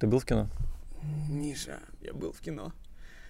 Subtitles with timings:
[0.00, 0.48] Ты был в кино?
[1.28, 2.72] Миша, я был в кино.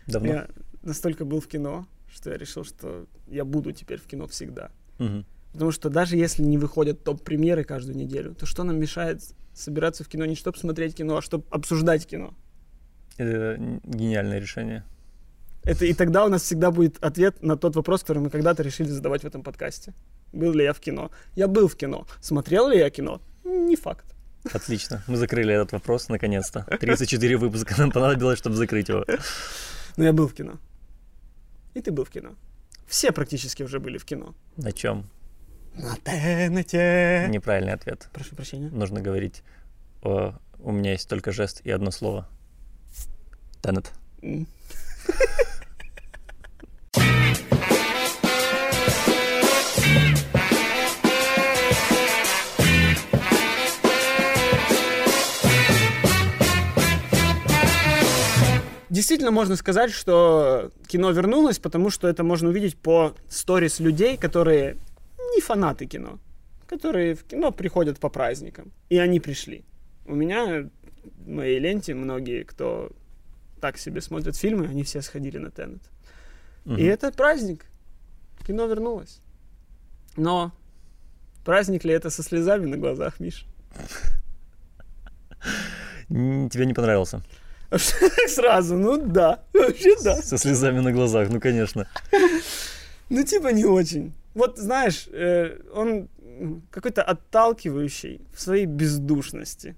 [0.06, 0.28] Давно?
[0.28, 0.48] Я
[0.82, 4.70] настолько был в кино, что я решил, что я буду теперь в кино всегда.
[4.98, 5.27] Мгм.
[5.52, 9.20] Потому что даже если не выходят топ-премьеры каждую неделю, то что нам мешает
[9.52, 12.34] собираться в кино не чтобы смотреть кино, а чтобы обсуждать кино?
[13.16, 14.84] Это гениальное решение.
[15.64, 18.89] Это и тогда у нас всегда будет ответ на тот вопрос, который мы когда-то решили
[18.89, 19.93] задавать в этом подкасте.
[20.32, 21.11] Был ли я в кино?
[21.34, 22.07] Я был в кино.
[22.21, 23.21] Смотрел ли я кино?
[23.45, 24.14] Не факт.
[24.52, 25.02] Отлично.
[25.07, 26.67] Мы закрыли этот вопрос наконец-то.
[26.80, 29.04] 34 выпуска нам понадобилось, чтобы закрыть его.
[29.96, 30.58] Но я был в кино.
[31.75, 32.34] И ты был в кино.
[32.86, 34.34] Все практически уже были в кино.
[34.56, 35.08] На чем?
[35.75, 36.72] На ТНТ.
[37.30, 38.08] Неправильный ответ.
[38.12, 38.70] Прошу прощения.
[38.70, 39.42] Нужно говорить,
[40.03, 42.28] «О, у меня есть только жест и одно слово.
[43.62, 43.92] Теннет.
[58.91, 64.77] Действительно можно сказать, что кино вернулось, потому что это можно увидеть по сторис людей, которые
[65.34, 66.19] не фанаты кино,
[66.66, 68.72] которые в кино приходят по праздникам.
[68.88, 69.64] И они пришли.
[70.06, 70.68] У меня
[71.05, 72.91] в моей ленте многие, кто
[73.61, 75.83] так себе смотрят фильмы, они все сходили на Теннет.
[76.64, 76.78] Мгм.
[76.78, 77.66] И это праздник.
[78.44, 79.20] Кино вернулось.
[80.16, 80.50] Но
[81.44, 83.46] праздник ли это со слезами на глазах, Миш?
[86.08, 87.22] Тебе не понравился?
[88.28, 90.16] Сразу, ну да, вообще да.
[90.22, 91.86] Со слезами на глазах, ну конечно.
[93.12, 94.12] Ну типа не очень.
[94.34, 96.08] Вот знаешь, э, он
[96.70, 99.74] какой-то отталкивающий в своей бездушности.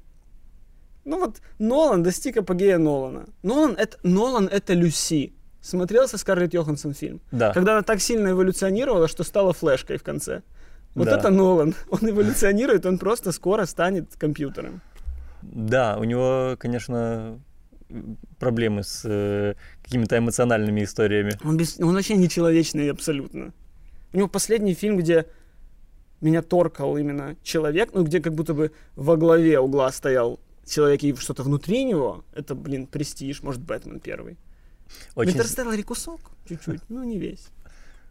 [1.06, 3.24] Ну вот Нолан достиг апогея Нолана.
[3.42, 5.32] Нолан это, Нолан это Люси.
[5.62, 7.20] Смотрел со Скарлетт Йоханссон фильм?
[7.30, 7.52] Да.
[7.54, 10.42] Когда она так сильно эволюционировала, что стала флешкой в конце.
[10.94, 11.16] Вот Да.
[11.18, 11.74] это Нолан.
[11.88, 14.82] Он эволюционирует, он просто скоро станет компьютером.
[15.40, 17.40] Да, у него, конечно,
[18.38, 21.38] проблемы с э, какими-то эмоциональными историями.
[21.44, 23.52] Он, без- он вообще нечеловечный абсолютно.
[24.12, 25.26] У него последний фильм, где
[26.20, 31.14] меня торкал именно человек, ну, где как будто бы во главе угла стоял человек и
[31.16, 32.24] что-то внутри него.
[32.34, 34.36] Это, блин, престиж, может, Бэтмен первый.
[35.14, 35.32] Очень...
[35.32, 37.48] Интерстелларе кусок чуть-чуть, ну, не весь.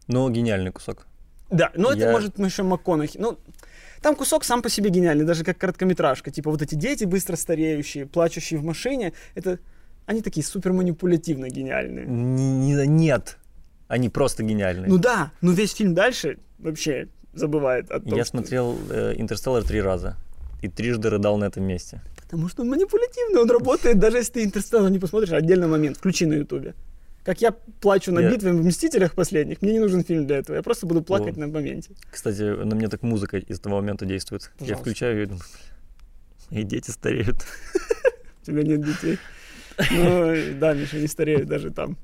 [0.07, 1.07] Но гениальный кусок.
[1.49, 3.17] Да, но это может мы еще МакКонахи.
[3.17, 3.37] Ну,
[4.01, 6.31] там кусок сам по себе гениальный, даже как короткометражка.
[6.31, 9.59] Типа вот эти дети быстро стареющие, плачущие в машине, это
[10.05, 12.05] они такие супер манипулятивно гениальные.
[12.87, 13.37] Нет,
[13.87, 14.89] они просто гениальные.
[14.89, 19.63] Ну да, но весь фильм дальше вообще забывает о том, Я что- смотрел э, «Интерстеллар»
[19.63, 20.17] три раза.
[20.61, 22.01] И трижды рыдал на этом месте.
[22.21, 26.25] Потому что он манипулятивный, он работает, даже если ты «Интерстеллар» не посмотришь, отдельный момент, включи
[26.27, 26.75] на ютубе.
[27.23, 30.55] Как я плачу на Я- битве в «Мстителях» последних, мне не нужен фильм для этого,
[30.55, 31.39] я просто буду плакать О.
[31.41, 31.91] на моменте.
[32.09, 34.43] Кстати, на мне так музыка из того момента действует.
[34.43, 34.81] Я Пожалуйста.
[34.81, 35.43] включаю ее и думаю,
[36.49, 37.37] «Бля, и дети стареют.
[38.41, 39.19] У тебя нет детей.
[39.91, 41.95] Ну, да, Миша, не стареют даже там.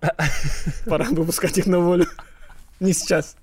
[0.86, 2.06] Пора выпускать их на волю.
[2.80, 3.36] Не сейчас.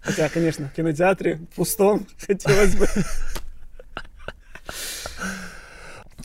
[0.00, 2.86] Хотя, конечно, в кинотеатре пустом хотелось бы.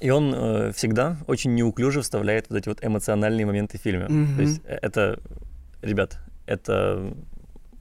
[0.03, 4.07] И он э, всегда очень неуклюже вставляет вот эти вот эмоциональные моменты в фильме.
[4.09, 4.35] Мгм.
[4.35, 5.17] То есть это,
[5.81, 7.13] ребят, это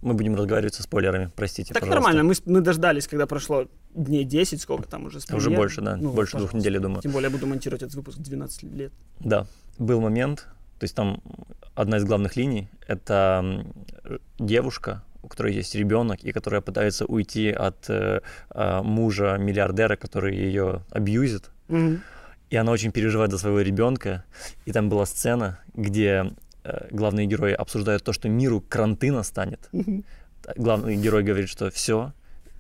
[0.02, 2.12] мы будем разговаривать со спойлерами, простите, Так пожалуйста.
[2.12, 5.96] нормально, мы, мы дождались, когда прошло дней 10, сколько там уже с Уже больше, да,
[5.96, 7.02] Ну, больше двух недель, я думаю.
[7.02, 8.92] Тем более я буду монтировать этот выпуск 12 лет.
[9.18, 10.46] Да, был момент,
[10.78, 11.20] то есть там
[11.74, 13.66] одна из главных линий— это
[14.38, 20.36] девушка, у которой есть ребенок, и которая пытается уйти от э, а, мужа миллиардера, который
[20.36, 21.50] ее абьюзит,
[22.52, 24.24] и она очень переживает за своего ребенка.
[24.66, 29.70] И там была сцена, где э, главные герои обсуждают то, что миру кранты настанет.
[30.56, 32.12] Главный герой говорит, что все,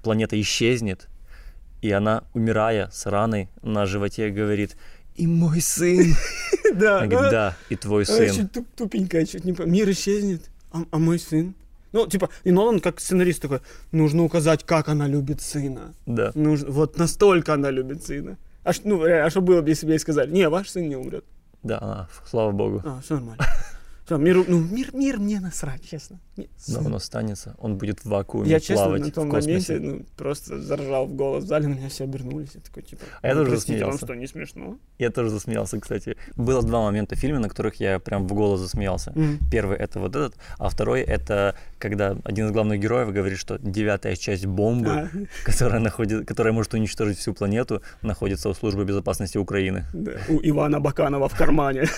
[0.02, 1.08] планета исчезнет,
[1.82, 4.76] и она, умирая с раной на животе, говорит,
[5.14, 6.14] и мой сын.
[6.74, 8.48] Да, Она говорит, да, и твой сын.
[8.76, 9.52] тупенькая, чуть не...
[9.66, 11.54] Мир исчезнет, а, а мой сын?
[11.92, 13.60] Ну, типа, и Нолан, как сценарист такой,
[13.90, 15.92] нужно указать, как она любит сына.
[16.06, 16.32] Да.
[16.34, 18.38] Нужно, вот настолько она любит сына.
[18.64, 20.96] А, ну, э, а что было бы, если бы ей сказали, не, ваш сын не
[20.96, 21.24] умрет.
[21.62, 22.82] Да, а, слава богу.
[22.84, 23.44] А, все нормально.
[24.04, 26.18] Все, мир, ну, мир, мир мне насрать, честно.
[26.36, 30.04] Не, Но он останется, он будет в вакууме Я, честно, плавать на том моменте, ну,
[30.16, 32.50] просто заржал в голос в зале, меня все обернулись.
[32.54, 34.04] Я такой, типа, А я «Ну, тоже вам засмеялся.
[34.04, 34.78] что, не смешно?
[34.98, 36.16] Я тоже засмеялся, кстати.
[36.36, 39.12] Было два момента в фильме, на которых я прям в голос засмеялся.
[39.14, 39.38] Мгм.
[39.52, 44.16] Первый это вот этот, а второй это когда один из главных героев говорит, что девятая
[44.16, 45.08] часть бомбы, А,
[45.44, 49.84] которая, находит, которая может уничтожить всю планету, находится у службы безопасности Украины.
[49.92, 51.84] Да, у Ивана Баканова в кармане.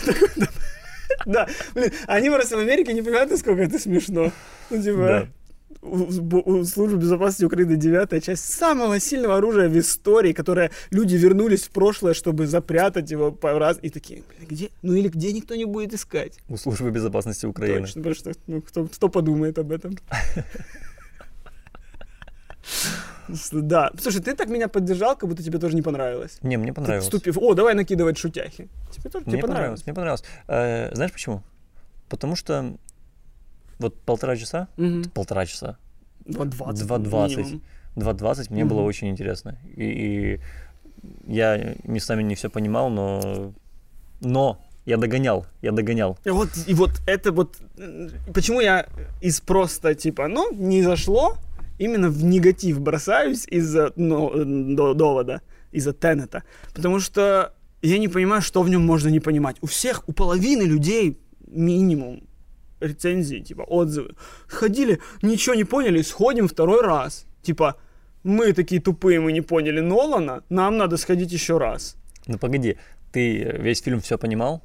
[1.27, 4.33] Да, блин, они просто в Америке не понимают, насколько это смешно.
[4.71, 5.29] Ну, типа,
[5.85, 11.71] у, Службы безопасности Украины 9 часть самого сильного оружия в истории, которое люди вернулись в
[11.71, 14.71] прошлое, чтобы запрятать его по раз и такие, блин, где?
[14.83, 16.39] Ну или где никто не будет искать?
[16.49, 17.81] У Службы безопасности Украины.
[17.81, 19.97] Точно, потому что ну, кто, кто подумает об этом?
[23.53, 23.91] Да.
[24.01, 26.39] Слушай, ты так меня поддержал, как будто тебе тоже не понравилось.
[26.43, 27.05] Не, мне понравилось.
[27.05, 28.69] Вступив, о, давай накидывать шутяхи.
[28.91, 29.87] Тебе тоже мне тебе понравилось.
[29.87, 30.25] Мне понравилось.
[30.49, 31.43] Э, знаешь почему?
[32.09, 32.77] Потому что
[33.79, 34.69] вот полтора часа,
[35.15, 35.77] полтора часа,
[36.27, 36.87] 2.20.
[36.87, 37.37] 2.20.
[37.37, 37.63] минимум.
[37.97, 39.59] 2.20 мне было очень интересно.
[39.77, 40.41] И, и
[41.27, 43.53] я местами не все понимал, но,
[44.21, 46.19] но я догонял, я догонял.
[46.25, 47.57] И вот, и вот это вот...
[48.35, 48.87] Почему я
[49.21, 51.37] из просто, типа, ну, не зашло,
[51.79, 54.45] именно в негатив бросаюсь из-за ну, э,
[54.75, 55.41] до- довода,
[55.73, 56.43] из-за Теннета.
[56.75, 59.57] Потому что я не понимаю, что в нем можно не понимать.
[59.61, 62.23] У всех, у половины людей минимум
[62.81, 64.15] рецензии, типа, отзывы.
[64.47, 67.27] Ходили, ничего не поняли, сходим второй раз.
[67.43, 67.77] Типа,
[68.23, 71.97] мы такие тупые, мы не поняли Нолана, нам надо сходить еще раз.
[72.27, 72.77] Ну погоди,
[73.13, 74.63] ты весь фильм все понимал?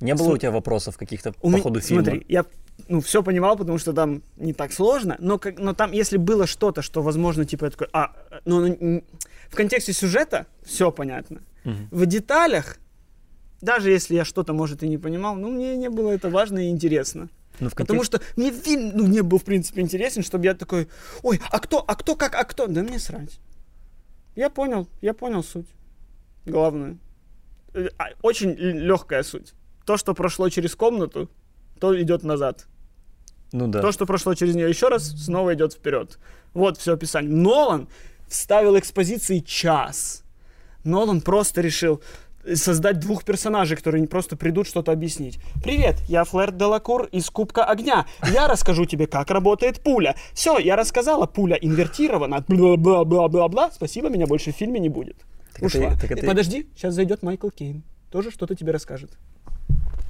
[0.00, 2.04] Не было Слу- у тебя вопросов каких-то по ходу фильма?
[2.04, 2.44] Смотри, я
[2.92, 6.46] ну, все понимал, потому что там не так сложно, но, как, но там, если было
[6.46, 8.12] что-то, что, возможно, типа, я такой, а,
[8.44, 9.02] ну, оно н-
[9.48, 11.40] в контексте сюжета все понятно.
[11.64, 11.88] Мгм.
[11.90, 12.76] В деталях,
[13.62, 16.68] даже если я что-то, может, и не понимал, ну, мне не было это важно и
[16.68, 17.28] интересно.
[17.60, 20.54] Ну, в Потому контексте- что мне фильм, ну, не был, в принципе, интересен, чтобы я
[20.54, 20.86] такой,
[21.22, 22.66] ой, а кто, а кто, как, а кто?
[22.66, 23.40] Да мне срать.
[24.36, 25.68] Я понял, я понял суть.
[26.46, 26.96] Главное.
[27.74, 29.54] Э, а, Очень легкая суть.
[29.86, 31.28] То, что прошло через комнату,
[31.80, 32.66] то идет назад.
[33.52, 33.80] Ну да.
[33.80, 36.18] То, что прошло через нее еще раз, снова идет вперед.
[36.54, 37.30] Вот все описание.
[37.30, 37.88] Нолан
[38.28, 40.24] вставил экспозиции час.
[40.84, 42.02] Нолан просто решил
[42.54, 45.38] создать двух персонажей, которые не просто придут что-то объяснить.
[45.62, 48.04] Привет, я Флэр Делакур из Кубка Огня.
[48.32, 50.16] Я расскажу тебе, как работает пуля.
[50.32, 52.44] Все, я рассказала, пуля инвертирована.
[52.48, 53.70] Бла-бла-бла-бла-бла.
[53.70, 55.18] Спасибо, меня больше в фильме не будет.
[55.52, 55.90] Так это- Ушла.
[56.00, 57.84] так это- Подожди, сейчас зайдет Майкл Кейн.
[58.10, 59.12] Тоже что-то тебе расскажет.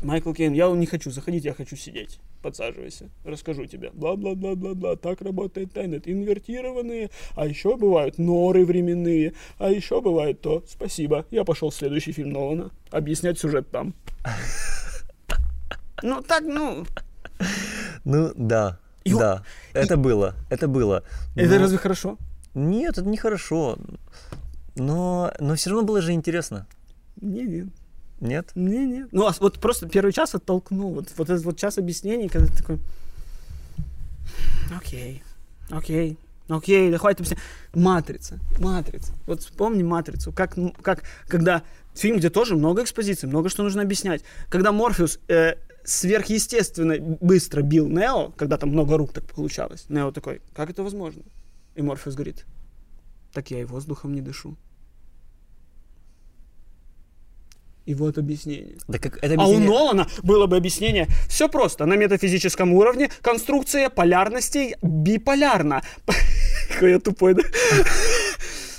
[0.02, 2.19] Майкл Кейн, я не хочу заходить, я хочу сидеть.
[2.43, 3.90] Подсаживайся, расскажу тебе.
[3.93, 6.08] Бла-бла-бла-бла-бла, так работает Теннет.
[6.08, 10.64] Инвертированные, а еще бывают норы временные, а еще бывает то.
[10.69, 12.70] Спасибо, я пошел в следующий фильм Нолана.
[12.90, 13.94] Объяснять сюжет там.
[16.04, 16.84] Ну так, ну...
[18.04, 18.81] Ну да.
[19.04, 19.44] И он- да.
[19.72, 20.34] Это было.
[20.50, 21.04] Это было.
[21.37, 22.19] Это Но- разве хорошо?
[22.54, 23.78] Нет, это нехорошо.
[24.75, 26.66] Но, но все равно было же интересно.
[27.20, 27.69] Не-не.
[28.23, 28.53] Нет?
[28.55, 29.09] Не-не.
[29.11, 30.95] Ну, а вот просто первый час оттолкнул.
[30.95, 32.79] Вот, вот этот вот час объяснений, когда ты такой...
[34.75, 35.25] Окей,
[35.71, 36.17] окей,
[36.49, 37.41] окей, да хватит объяснять.
[37.75, 39.13] Матрица, матрица.
[39.27, 40.33] Вот вспомни матрицу.
[40.33, 41.65] Как, как, когда
[41.95, 44.23] фильм, где тоже много экспозиций, много что нужно объяснять.
[44.49, 50.43] Когда Морфеус э, сверхъестественно быстро бил Нео, когда там много рук так получалось, Нео такой,
[50.55, 51.25] как это возможно?
[51.75, 52.47] И Морфеус говорит,
[53.33, 54.57] так я и воздухом не дышу.
[57.84, 58.76] И вот объяснение.
[58.88, 61.08] Да как это А у объяснение- Нолана было бы объяснение.
[61.29, 61.84] Все просто.
[61.87, 65.82] На метафизическом уровне конструкция полярностей биполярна.
[66.73, 67.43] Какой я тупой, да?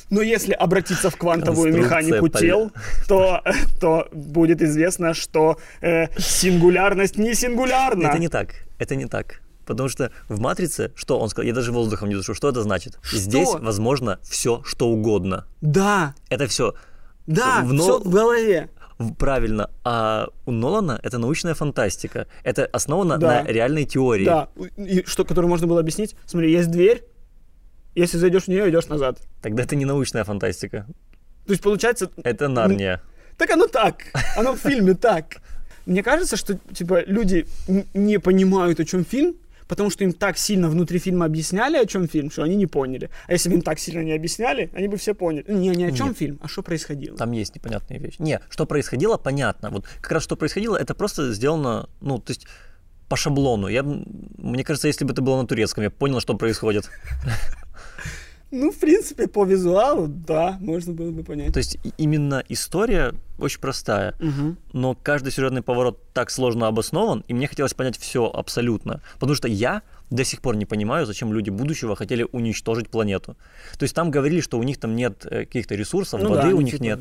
[0.09, 2.71] Но если обратиться в квантовую механику поля- тел,
[3.07, 3.41] то,
[3.81, 8.07] то будет известно, что э, сингулярность не сингулярна.
[8.07, 8.49] Это не так.
[8.77, 9.41] Это не так.
[9.65, 12.99] Потому что в «Матрице», что он сказал, я даже воздухом не дышу, что это значит?
[13.01, 13.17] Что?
[13.17, 15.45] Здесь возможно все, что угодно.
[15.61, 16.73] Да, Это все
[17.25, 18.69] да, В Нол- все в голове.
[19.11, 19.69] Правильно.
[19.83, 22.27] А у Нолана это научная фантастика.
[22.43, 23.43] Это основано Да.
[23.43, 24.25] на реальной теории.
[24.25, 26.15] Да, и что, которое можно было объяснить.
[26.25, 27.03] Смотри, есть дверь,
[27.95, 29.19] если зайдешь в нее, идешь назад.
[29.41, 30.85] Тогда это не научная фантастика.
[31.45, 33.01] То есть получается, Это Нарния.
[33.37, 33.97] Так оно так.
[34.37, 35.37] Оно в фильме так.
[35.85, 37.45] Мне кажется, что типа люди
[37.93, 39.35] не понимают, о чем фильм,
[39.73, 43.09] потому что им так сильно внутри фильма объясняли, о чем фильм, что они не поняли.
[43.25, 45.45] А если бы им так сильно не объясняли, они бы все поняли.
[45.47, 46.17] Не, не о чем Нет.
[46.17, 47.17] фильм, а что происходило.
[47.17, 48.17] Там есть непонятные вещи.
[48.19, 49.71] Не, что происходило, понятно.
[49.71, 52.45] Вот как раз что происходило, это просто сделано, ну, то есть
[53.09, 53.67] по шаблону.
[53.67, 56.87] Я, мне кажется, если бы это было на турецком, я понял, что происходит.
[58.55, 61.53] Ну, в принципе, по визуалу, да, можно было бы понять.
[61.53, 64.57] То есть именно история очень простая, Мгм.
[64.73, 69.01] но каждый сюжетный поворот так сложно обоснован, и мне хотелось понять все абсолютно.
[69.19, 69.81] Потому что я
[70.13, 73.35] до сих пор не понимаю, зачем люди будущего хотели уничтожить планету.
[73.79, 76.55] То есть там говорили, что у них там нет э, каких-то ресурсов, Ну воды да,
[76.55, 76.99] у них типа- нет.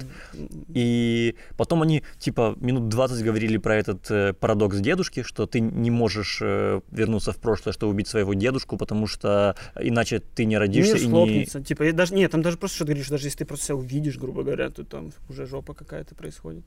[0.68, 5.90] И потом они, типа, минут 20 говорили про этот э, парадокс дедушки, что ты не
[5.90, 10.94] можешь э, вернуться в прошлое, чтобы убить своего дедушку, потому что иначе ты не родишься
[10.94, 11.08] Мир и не...
[11.08, 11.62] схлопнется.
[11.62, 14.16] Типа, даже, нет, там даже просто что ты говоришь, даже если ты просто себя увидишь,
[14.16, 16.64] грубо говоря, то там уже жопа какая-то происходит.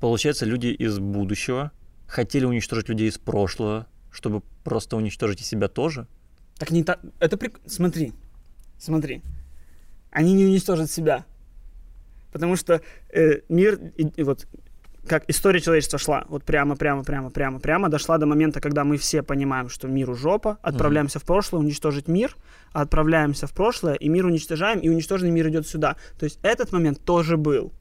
[0.00, 1.70] Получается, люди из будущего
[2.08, 6.06] хотели уничтожить людей из прошлого, чтобы просто уничтожить и себя тоже.
[6.58, 7.00] Так не так.
[7.18, 7.60] Это прик...
[7.66, 8.12] Смотри.
[8.78, 9.22] Смотри.
[10.10, 11.24] Они не уничтожат себя.
[12.32, 12.80] Потому что
[13.12, 14.46] э, мир, и, и вот
[15.06, 18.96] как история человечества шла, вот прямо, прямо, прямо, прямо, прямо, дошла до момента, когда мы
[18.96, 22.36] все понимаем, что миру жопа, отправляемся в прошлое, уничтожить мир,
[22.72, 25.96] отправляемся в прошлое, и мир уничтожаем, и уничтоженный мир идет сюда.
[26.18, 27.72] То есть этот момент тоже был.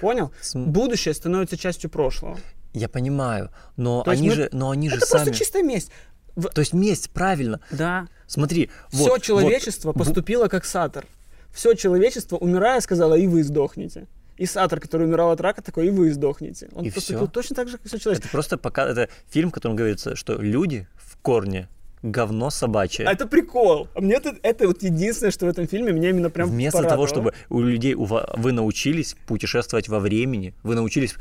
[0.00, 0.32] Понял?
[0.40, 2.38] См- Будущее становится частью прошлого.
[2.74, 5.22] Я понимаю, но То они мы- же, но они же Это сами.
[5.24, 5.90] просто чистая месть.
[6.34, 7.60] То есть месть, правильно.
[7.70, 8.08] Да.
[8.26, 11.06] Смотри, Все вот, человечество вот, поступило как Сатор.
[11.52, 14.08] Все человечество, умирая, сказала, и вы сдохнете.
[14.36, 16.68] И Сатор, который умирал от рака, такой, и вы сдохнете.
[16.74, 17.26] Он И поступил всё?
[17.28, 18.26] точно так же, как все человечество.
[18.26, 21.68] Это просто пока это фильм, в котором говорится, что люди в корне
[22.02, 23.06] говно собачье.
[23.06, 23.86] А это прикол.
[23.94, 27.06] А мне это, это вот единственное, что в этом фильме меня именно прям Вместо порадовало.
[27.06, 31.14] того, чтобы у людей у вы научились путешествовать во времени, вы научились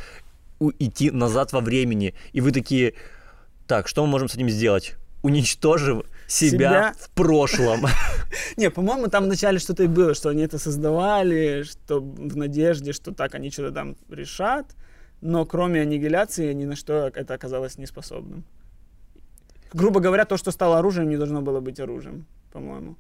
[0.64, 2.94] у- идти назад во времени, и вы такие,
[3.68, 4.96] так, что мы можем с этим сделать?
[5.22, 6.94] Уничтожив себя, Себя?
[7.00, 7.86] в прошлом.
[8.58, 13.14] Не, по-моему, там вначале что-то и было, что они это создавали, что в надежде, что
[13.14, 14.66] так они что-то там решат,
[15.22, 18.44] но кроме аннигиляции ни на что это оказалось неспособным.
[19.74, 22.96] Грубо говоря, то, что стало оружием, не должно было быть оружием, по-моему.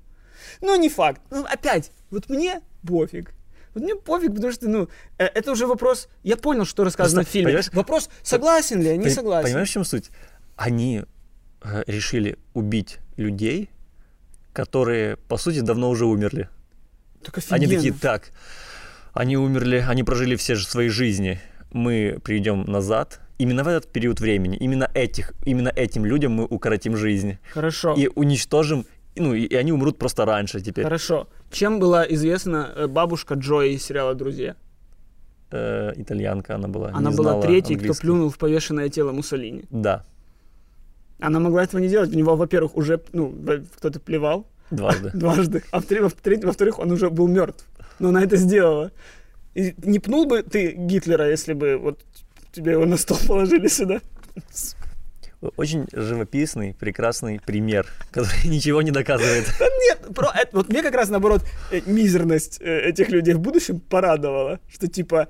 [0.62, 1.22] Ну, не факт.
[1.32, 3.34] Ну, опять, вот мне пофиг.
[3.74, 6.08] Вот мне пофиг, потому что, ну, э, это уже вопрос...
[6.24, 7.48] Я понял, что рассказано Просто, в фильме.
[7.48, 9.48] понимаешь, Вопрос, согласен ли я, не согласен.
[9.48, 10.12] Понимаешь, в чем суть?
[10.56, 11.04] Они
[11.62, 13.70] э, решили убить людей,
[14.54, 16.50] которые, по сути, давно уже умерли.
[17.24, 17.76] Так Они офигенно.
[17.76, 18.32] такие, так,
[19.14, 21.40] они умерли, они прожили все же свои жизни,
[21.72, 23.20] мы придем назад.
[23.40, 27.38] Именно в этот период времени, именно, этих, именно этим людям мы укоротим жизнь.
[27.52, 27.96] Хорошо.
[27.96, 30.84] И уничтожим, ну, и, и они умрут просто раньше теперь.
[30.84, 31.28] Хорошо.
[31.54, 34.56] Чем была известна э, бабушка Джои из сериала «Друзья»?
[35.52, 36.90] Э, итальянка она была.
[36.94, 38.02] Она была третьей, кто английский.
[38.02, 39.66] плюнул в повешенное тело Муссолини.
[39.70, 40.04] Да,
[41.20, 42.10] Она могла этого не делать.
[42.14, 45.12] У него, во-первых, уже ну, в- кто-то плевал дважды.
[45.14, 47.66] дважды, а во-вторых, во-вторых, он уже был мертв.
[48.00, 48.92] Но она это сделала.
[49.54, 52.00] И не пнул бы ты Гитлера, если бы вот
[52.52, 54.02] тебе его на стол положили сюда?
[55.58, 59.46] Очень живописный, прекрасный пример, который ничего не доказывает.
[59.60, 63.80] Нет, про, это- вот мне как раз наоборот э, мизерность э, этих людей в будущем
[63.80, 65.28] порадовала, что типа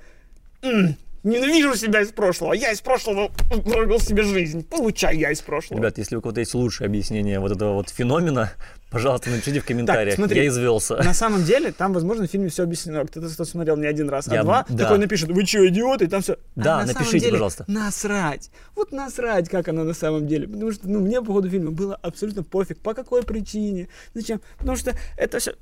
[0.62, 3.30] «М, ненавижу себя из прошлого, я из прошлого
[3.64, 5.80] прожил себе жизнь, получай я из прошлого.
[5.80, 8.52] Ребят, если у кого-то есть лучшее объяснение вот этого вот феномена,
[8.92, 10.16] пожалуйста, напишите в комментариях.
[10.16, 10.42] смотри.
[10.42, 10.98] Я извелся.
[10.98, 13.06] На самом деле, там, возможно, в фильме все объяснено.
[13.06, 14.84] Кто-то кто смотрел не один раз, а Я- два, да.
[14.84, 16.06] такой напишет, вы что, идиоты?
[16.06, 16.38] И там все.
[16.56, 17.66] Да, напишите, пожалуйста.
[17.68, 18.52] Насрать.
[18.76, 20.48] Вот насрать, как оно на самом деле.
[20.48, 24.42] Потому что, ну, мне по ходу фильма было абсолютно пофиг, по какой причине, зачем.
[24.58, 25.54] Потому что это все...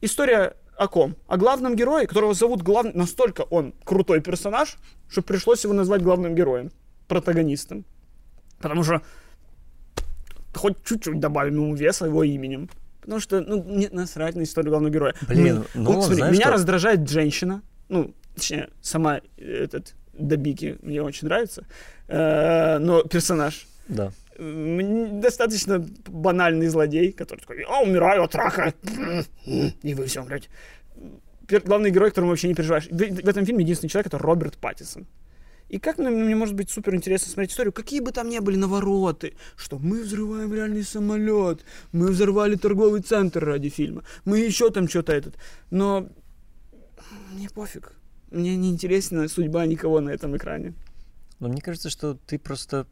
[0.00, 1.16] История о ком?
[1.26, 2.92] О главном герое, которого зовут главный...
[2.94, 4.76] Настолько он крутой персонаж,
[5.08, 6.70] что пришлось его назвать главным героем,
[7.08, 7.84] протагонистом.
[8.60, 9.02] Потому что
[10.54, 12.68] хоть чуть-чуть добавим ему веса его именем.
[13.00, 15.14] Потому что, ну, мне насрать на историю главного героя.
[15.28, 16.52] Блин, Ну, ну, вот смотри, знаешь меня что?
[16.54, 21.64] раздражает женщина, ну, точнее, сама э, этот Добики мне очень нравится,
[22.06, 24.12] Э, но персонаж Да.
[24.38, 28.74] Достаточно банальный злодей, который такой, а, умираю от рака,
[29.46, 30.26] и вы все.
[31.46, 32.86] Пер- Главный герой, которому вообще не переживаешь.
[32.90, 35.06] В этом фильме единственный человек, это Роберт Паттисон.
[35.68, 38.56] И как мне, мне может быть супер интересно смотреть историю, какие бы там ни были
[38.56, 44.88] навороты, что мы взрываем реальный самолет, мы взорвали торговый центр ради фильма, мы еще там
[44.88, 45.36] что-то этот.
[45.70, 46.08] Но
[47.32, 47.92] мне пофиг.
[48.30, 50.74] Мне не интересна судьба никого на этом экране.
[51.40, 52.86] Но мне кажется, что ты просто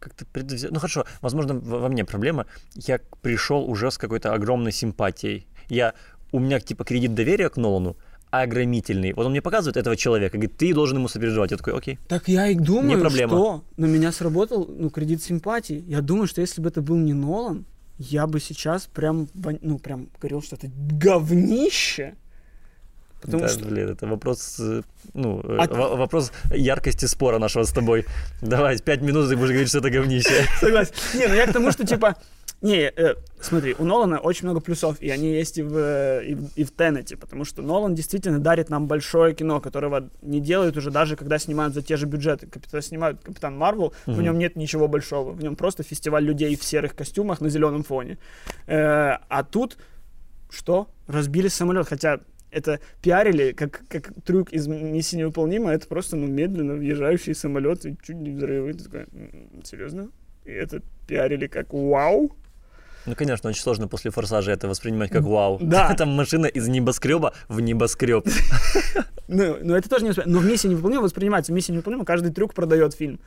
[0.00, 0.70] как-то предвзят.
[0.70, 2.46] Ну хорошо, возможно, во мне проблема.
[2.74, 5.46] Я пришел уже с какой-то огромной симпатией.
[5.68, 5.94] Я
[6.32, 7.96] у меня типа кредит доверия к Нолану
[8.30, 9.12] огромительный.
[9.14, 11.50] Вот он мне показывает этого человека, говорит, ты должен ему сопереживать.
[11.50, 11.98] Я такой, окей.
[12.08, 13.30] Так я и думаю, проблема.
[13.30, 15.82] что на меня сработал ну, кредит симпатии.
[15.86, 17.64] Я думаю, что если бы это был не Нолан,
[17.98, 19.28] я бы сейчас прям,
[19.62, 22.14] ну, прям говорил, что это говнище.
[23.20, 23.64] Потому Да, что...
[23.64, 24.82] блин, это вопрос, э,
[25.14, 28.04] ну, э, А- во- вопрос яркости спора нашего с тобой.
[28.42, 30.44] Давай, пять минут ты будешь говорить, что это говнище.
[30.60, 30.92] Согласен.
[31.14, 32.14] Не, ну я к тому, что типа...
[32.60, 36.50] Не, э, смотри, у Нолана очень много плюсов, и они есть и в, и, в-
[36.56, 40.90] и в Теннете, потому что Нолан действительно дарит нам большое кино, которого не делают уже
[40.90, 42.48] даже, когда снимают за те же бюджеты.
[42.48, 44.22] Когда снимают Капитан Марвел, в Мгм.
[44.22, 48.18] нем нет ничего большого, в нем просто фестиваль людей в серых костюмах на зеленом фоне.
[48.66, 49.76] Э, а тут
[50.50, 50.88] что?
[51.06, 52.18] Разбили самолет, хотя
[52.50, 57.96] это пиарили как, как трюк из миссии невыполнима, это просто ну, медленно въезжающий самолет и
[58.02, 58.72] чуть не взрывы.
[58.74, 60.08] Ты такой, «М, серьезно?
[60.44, 62.32] И это пиарили как вау?
[63.06, 65.58] Ну, конечно, очень сложно после форсажа это воспринимать как вау.
[65.62, 65.94] Да.
[65.98, 68.26] Там машина из небоскреба в небоскреб.
[69.30, 71.52] Ну, но это тоже не воспри- Но в миссии невыполнима воспринимается.
[71.52, 73.20] Миссия невыполнима, каждый трюк продает фильм.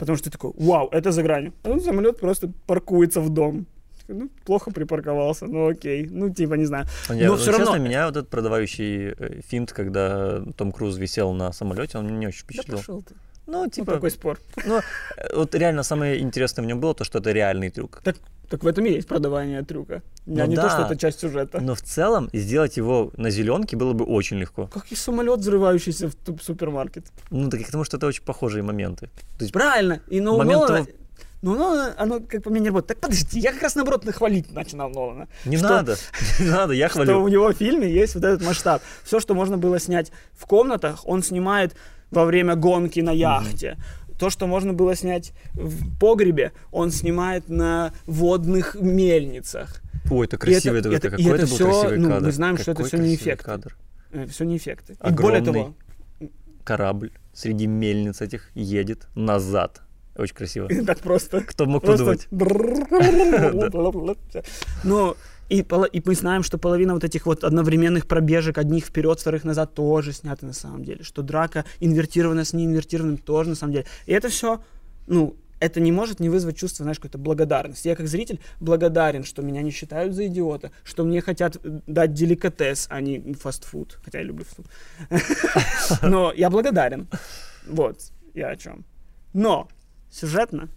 [0.00, 1.52] Потому что ты такой, вау, это за гранью.
[1.62, 3.64] А тут самолет просто паркуется в дом.
[4.08, 6.06] Ну, плохо припарковался, ну окей.
[6.10, 6.86] Ну, типа, не знаю.
[7.08, 7.84] Я, Но вот все честно, равно...
[7.84, 12.26] меня вот этот продавающий э, финт, когда Том Круз висел на самолете, он меня не
[12.28, 12.76] очень Да впечатлил.
[12.78, 13.14] пошел ты.
[13.46, 14.38] ну, Ну, типа, какой спор.
[14.66, 14.80] ну,
[15.34, 18.00] вот реально самое интересное в нем было то, что это реальный трюк.
[18.04, 18.16] Так,
[18.50, 19.94] так в этом и есть продавание трюка.
[19.96, 20.70] А Ну не то, да.
[20.70, 21.60] что это часть сюжета.
[21.60, 24.66] Но в целом сделать его на зеленке было бы очень легко.
[24.66, 27.06] Как и самолет, взрывающийся в супермаркет.
[27.30, 29.06] Ну, так и потому что это очень похожие моменты.
[29.38, 30.00] То есть, Правильно.
[30.08, 30.88] И у Момент Нолана- того-
[31.44, 32.98] Ну, Нолана, оно как по мне не работает.
[33.00, 35.28] Так подожди, я как раз наоборот нахвалить начинал Нолана.
[35.44, 35.96] не Что- надо,
[36.40, 37.28] не надо, я Что у хвалю.
[37.28, 38.82] него в фильме есть вот этот масштаб.
[39.04, 41.76] Все, что можно было снять в комнатах, он снимает
[42.10, 43.76] во время гонки на яхте.
[44.18, 49.82] То, что можно было снять в погребе, он снимает на водных мельницах.
[50.10, 52.24] Ой, это красивый, это- это, это- какой это был всё, красивый ну, кадр.
[52.26, 53.44] мы знаем, что это Какой всё не эффекты.
[53.44, 53.76] кадр.
[54.30, 54.92] Все не эффекты.
[54.94, 55.62] И более Огромный.
[55.64, 55.74] того,
[56.64, 59.82] Корабль среди мельниц этих едет назад.
[60.16, 60.68] Очень красиво.
[60.86, 61.40] так просто.
[61.40, 62.28] Кто мог подумать?
[64.84, 65.16] Ну,
[65.48, 65.58] и,
[65.92, 70.12] и мы знаем, что половина вот этих вот одновременных пробежек, одних вперед, вторых назад, тоже
[70.12, 71.02] сняты на самом деле.
[71.02, 73.86] Что драка инвертированная с неинвертированным тоже на самом деле.
[74.06, 74.62] И это все,
[75.06, 77.88] ну, это не может не вызвать чувство, знаешь, какой-то благодарности.
[77.88, 82.86] Я как зритель благодарен, что меня не считают за идиота, что мне хотят дать деликатес,
[82.90, 83.98] а не фастфуд.
[84.04, 84.66] Хотя я люблю фастфуд.
[86.02, 87.08] Но я благодарен.
[87.66, 87.98] Вот,
[88.34, 88.84] я о чем.
[89.32, 89.68] Но
[90.14, 90.68] сюжетно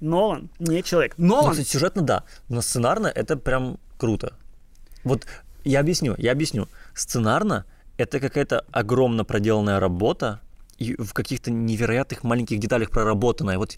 [0.00, 1.14] Нолан не человек.
[1.16, 4.34] Ну, Нолан кстати, сюжетно да, но сценарно это прям круто.
[5.04, 5.26] Вот
[5.64, 6.68] я объясню, я объясню.
[6.94, 7.64] Сценарно
[7.96, 10.40] это какая-то огромно проделанная работа
[10.78, 13.58] и в каких-то невероятных маленьких деталях проработанная.
[13.58, 13.76] Вот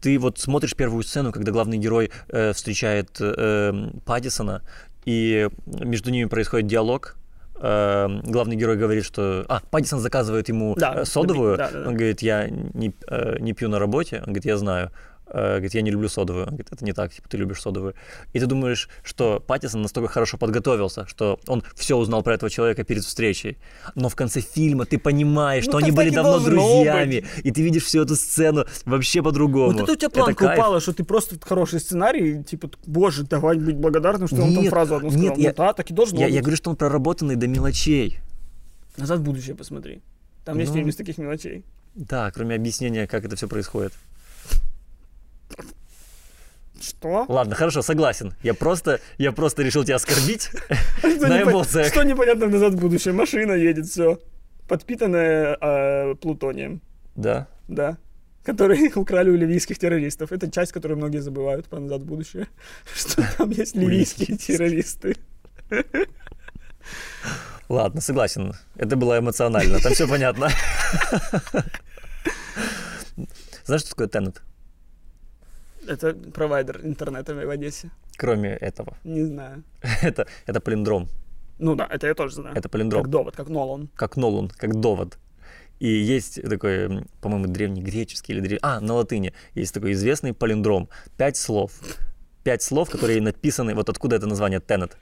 [0.00, 4.62] ты вот смотришь первую сцену, когда главный герой э, встречает э, Паддисона,
[5.06, 7.16] и между ними происходит диалог.
[7.56, 9.44] Э, главный герой говорит, что...
[9.48, 11.56] А, Паддисон заказывает ему Да, э, содовую.
[11.56, 11.88] да, да, да.
[11.88, 14.18] Он говорит, я не, э, не пью на работе.
[14.18, 14.90] Он говорит, я знаю.
[15.26, 16.46] Э, Говорит, я не люблю содовую.
[16.46, 17.94] Говорит, это не так, типа, ты любишь содовую.
[18.34, 22.84] И ты думаешь, что Паттисон настолько хорошо подготовился, что он все узнал про этого человека
[22.84, 23.56] перед встречей.
[23.94, 27.84] Но в конце фильма ты понимаешь, Ну, что они были давно друзьями, и ты видишь
[27.84, 29.72] всю эту сцену вообще по-другому.
[29.72, 30.58] Вот это у тебя планка кайф.
[30.58, 34.70] упала, что ты просто хороший сценарий, типа, боже, давай быть благодарным, что он там Нет,
[34.70, 35.24] фразу одну сказал.
[35.28, 36.34] нет, ну я- да, так и должно Я, быть.
[36.34, 38.18] я говорю, что он проработанный до мелочей.
[38.98, 40.02] Назад в будущее посмотри.
[40.44, 40.76] Там есть Ну.
[40.76, 41.64] фильм из таких мелочей.
[41.94, 43.92] Да, кроме объяснения, как это все происходит.
[46.80, 47.24] Что?
[47.28, 48.34] Ладно, хорошо, согласен.
[48.42, 50.50] Я просто, я просто решил тебя оскорбить
[51.02, 51.86] на эмоциях.
[51.88, 53.14] Что непонятно назад в будущее?
[53.14, 54.18] Машина едет, все.
[54.68, 56.80] Подпитанная э, плутонием,
[57.16, 57.46] Да.
[57.68, 57.96] да.
[58.44, 60.32] Которые украли у ливийских террористов.
[60.32, 62.48] Это часть, которую многие забывают по назад в будущее.
[62.94, 64.56] Что там есть ливийские Ливийские.
[64.58, 65.16] террористы.
[67.68, 68.52] Ладно, согласен.
[68.76, 70.50] Это было эмоционально, там все понятно.
[73.64, 74.42] Знаешь, что такое Теннет?
[75.86, 77.90] Это провайдер интернета в Одессе.
[78.16, 78.96] Кроме этого.
[79.04, 79.62] Не знаю.
[80.02, 81.08] Это, это палиндром.
[81.58, 82.56] Ну да, это я тоже знаю.
[82.56, 83.02] Это палиндром.
[83.02, 83.88] Как довод, как Нолан.
[83.94, 85.18] Как Нолан, как довод.
[85.80, 88.58] И есть такой, по-моему, древнегреческий или древ...
[88.62, 89.32] А, на латыни.
[89.54, 90.88] Есть такой известный палиндром.
[91.16, 91.72] Пять слов.
[92.42, 93.74] Пять слов, которые написаны...
[93.74, 94.96] Вот откуда это название Теннет.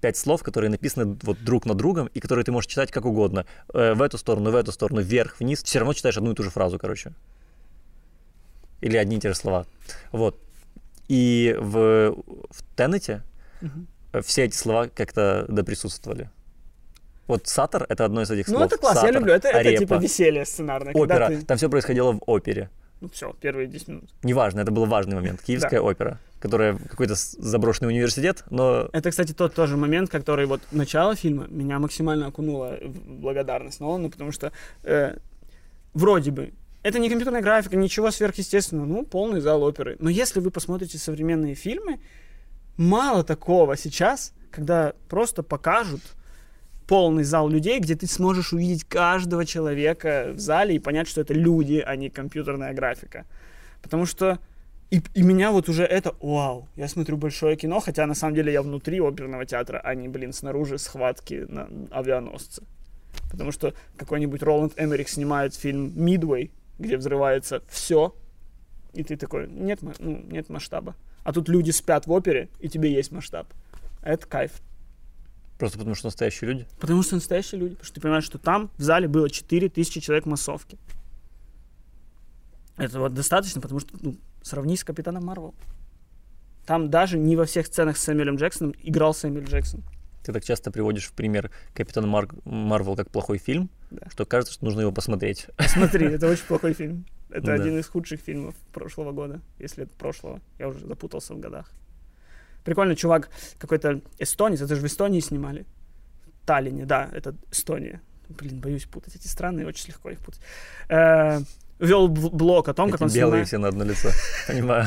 [0.00, 3.46] Пять слов, которые написаны вот друг на другом, и которые ты можешь читать как угодно.
[3.72, 5.62] Э, в эту сторону, в эту сторону, вверх, вниз.
[5.62, 7.12] Все равно читаешь одну и ту же фразу, короче.
[8.80, 9.66] Или одни и те же слова.
[10.12, 10.38] Вот.
[11.08, 12.14] И в,
[12.50, 13.22] в Теннете
[13.60, 13.86] Мгм.
[14.12, 16.30] э, все эти слова как-то доприсутствовали.
[17.26, 18.66] Вот сатор— это одно из этих Ну, слов.
[18.66, 19.32] это класс, я Сатор, люблю.
[19.34, 20.92] Это, это арепа, типа веселье сценарное.
[20.94, 21.28] опера.
[21.28, 22.70] ты- Там все происходило в опере.
[23.00, 24.10] Ну все, первые 10 минут.
[24.24, 25.40] Неважно, это был важный момент.
[25.42, 31.14] Киевская опера, которая какой-то заброшенный университет, но Это, кстати, тот тоже момент, который вот начало
[31.14, 34.50] фильма меня максимально окунуло в благодарность Нолану, потому что
[34.82, 35.16] э,
[35.94, 39.96] вроде бы это не компьютерная графика, ничего сверхъестественного, ну, полный зал оперы.
[39.98, 42.00] Но если вы посмотрите современные фильмы,
[42.76, 46.02] мало такого сейчас, когда просто покажут
[46.86, 51.34] полный зал людей, где ты сможешь увидеть каждого человека в зале и понять, что это
[51.34, 53.26] люди, а не компьютерная графика.
[53.82, 54.38] Потому что
[54.90, 58.52] и, и меня вот уже это, вау, я смотрю большое кино, хотя на самом деле
[58.52, 62.62] я внутри оперного театра, а не, блин, снаружи схватки на авианосце.
[63.30, 68.14] Потому что какой-нибудь Роланд Эмерих снимает фильм «Мидвей», где взрывается все,
[68.92, 70.94] и ты такой, нет, ну, нет масштаба.
[71.24, 73.46] А тут люди спят в опере, и тебе есть масштаб.
[74.02, 74.52] Это кайф.
[75.58, 76.66] просто потому что настоящие люди.
[76.80, 77.74] Потому что настоящие люди.
[77.74, 80.78] Потому что ты понимаешь, что там в зале было 4000 человек массовки.
[82.76, 85.54] Этого достаточно, потому что ну, сравни с Капитаном Марвел.
[86.64, 89.82] Там даже не во всех сценах с Сэмюэлем Джексоном играл Сэмюэль Джексон.
[90.28, 94.08] Ты так часто приводишь в пример Капитан Мар- Марвел как плохой фильм, Да.
[94.12, 95.46] что кажется, что нужно его посмотреть.
[95.58, 97.06] Смотри, это очень плохой фильм.
[97.30, 97.52] Это Да.
[97.54, 100.42] один из худших фильмов прошлого года, если это прошлого.
[100.58, 101.70] Я уже запутался в годах.
[102.62, 105.64] Прикольно, чувак какой-то эстонец, это же в Эстонии снимали.
[106.44, 108.02] Таллине, да, это Эстония.
[108.28, 110.42] Блин, боюсь путать эти страны, очень легко их путать.
[110.90, 111.40] Э,
[111.78, 113.46] вел бл- блог о том, как Эти он белые снимает...
[113.46, 114.10] все на одно лицо.
[114.46, 114.86] Понимаю.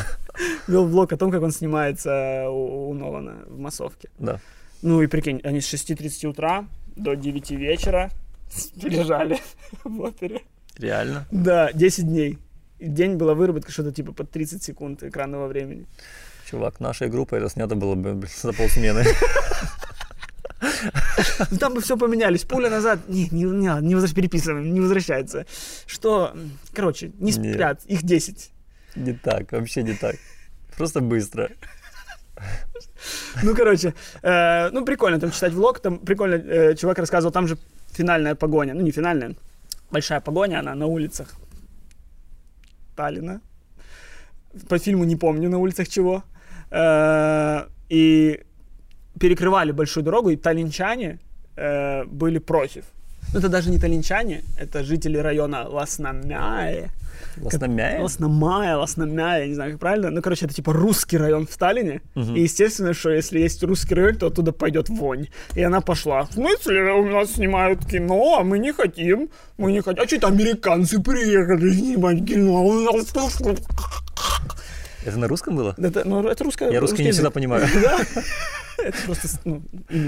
[0.67, 4.09] Вел блог о том, как он снимается у, у Нолана в массовке.
[4.19, 4.39] Да.
[4.81, 6.65] Ну и прикинь, они с 6.30 утра
[6.95, 8.09] до 9 вечера
[8.83, 9.39] лежали
[9.83, 10.41] в опере.
[10.77, 11.27] Реально.
[11.31, 12.37] Да, 10 дней.
[12.79, 15.85] И день была выработка что-то типа под 30 секунд экранного времени.
[16.49, 19.03] Чувак, нашей группой это снято было бы за полсмены.
[21.51, 22.43] Ну, Там бы все поменялись.
[22.43, 23.07] Пуля назад.
[23.07, 25.45] Не, не, не, не возвращ- переписываем, не возвращается.
[25.85, 26.35] Что,
[26.73, 27.55] короче, не Нет.
[27.55, 27.81] спят.
[27.85, 28.51] Их 10.
[28.95, 30.15] Не так, вообще не так.
[30.77, 31.49] Просто быстро.
[33.43, 35.79] Ну, короче, э, ну, прикольно там читать влог.
[35.79, 37.57] Там прикольно, э, чувак рассказывал, там же
[37.91, 38.73] финальная погоня.
[38.73, 39.35] Ну, не финальная,
[39.91, 41.35] большая погоня, она на улицах
[42.95, 43.41] Таллина.
[44.67, 46.23] По фильму не помню, на улицах чего.
[46.71, 48.39] Э, и
[49.19, 51.19] перекрывали большую дорогу, и таллинчане
[51.55, 52.85] э, были против.
[53.33, 56.89] Ну, это даже не таллинчане, это жители района Ласнамяе.
[57.37, 58.01] Лосномяя?
[58.01, 60.09] Ласномая, Ласномяя, не знаю, как правильно.
[60.09, 62.01] Ну, короче, это типа русский район в Таллине.
[62.15, 62.35] Мгм.
[62.35, 65.27] И естественно, что если есть русский район, то оттуда пойдет вонь.
[65.55, 66.23] И она пошла.
[66.23, 69.29] В смысле, у нас снимают кино, а мы не хотим.
[69.57, 70.03] Мы не хотим.
[70.03, 72.65] А что-то американцы приехали снимать кино.
[72.65, 73.13] У нас...
[75.05, 75.73] Это на русском было?
[75.77, 76.71] Это, ну, это русское.
[76.71, 77.65] Я русский не всегда понимаю.
[77.81, 77.99] Да.
[78.77, 79.61] Это просто ну,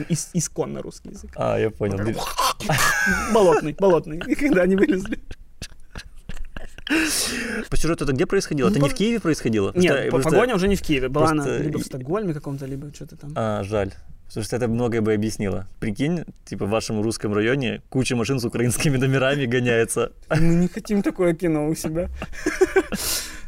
[0.10, 1.32] ис- исконно русский язык.
[1.36, 2.00] А, я понял.
[3.34, 4.18] Болотный, болотный.
[4.26, 5.20] Никогда не вылезли.
[7.70, 8.70] По сюжету это где происходило?
[8.70, 9.72] Это не в Киеве происходило?
[9.76, 11.08] Нет, что- по- что- погоня уже не в Киеве.
[11.10, 13.32] Была она просто либо в Стокгольме каком-то, либо что-то там.
[13.36, 13.92] А, жаль.
[14.28, 15.68] Потому что это многое бы объяснило.
[15.80, 20.12] Прикинь, типа в вашем русском районе куча машин с украинскими номерами гоняется.
[20.30, 22.10] Мы не хотим такое кино у себя.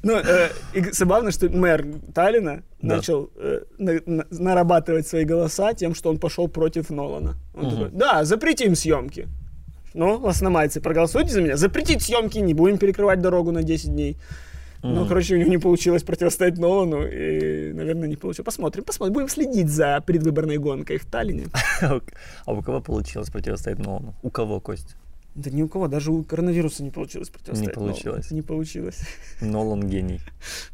[0.04, 5.95] Ну, э, и забавно, что мэр Таллина начал э, на- на- нарабатывать свои голоса тем,
[5.95, 7.34] что он пошел против Нолана.
[7.56, 7.71] Он Мгм.
[7.76, 9.28] такой, да, запретим съемки.
[9.95, 11.55] Ну, лосномайцы, проголосуйте за меня.
[11.58, 14.17] Запретить съемки, не будем перекрывать дорогу на 10 дней.
[14.84, 15.08] Ну, Мгм.
[15.08, 18.45] короче, у него не получилось противостоять Нолану, и, наверное, не получилось.
[18.45, 19.13] Посмотрим, посмотрим.
[19.13, 21.45] Будем следить за предвыборной гонкой в Таллине.
[22.45, 24.13] А у кого получилось противостоять Нолану?
[24.21, 24.95] У кого, Кость?
[25.34, 27.75] Да ни у кого, даже у коронавируса не получилось противостоять.
[27.75, 27.93] Нолану.
[27.93, 28.31] получилось.
[28.31, 28.99] Не получилось.
[29.41, 30.19] Нолан гений.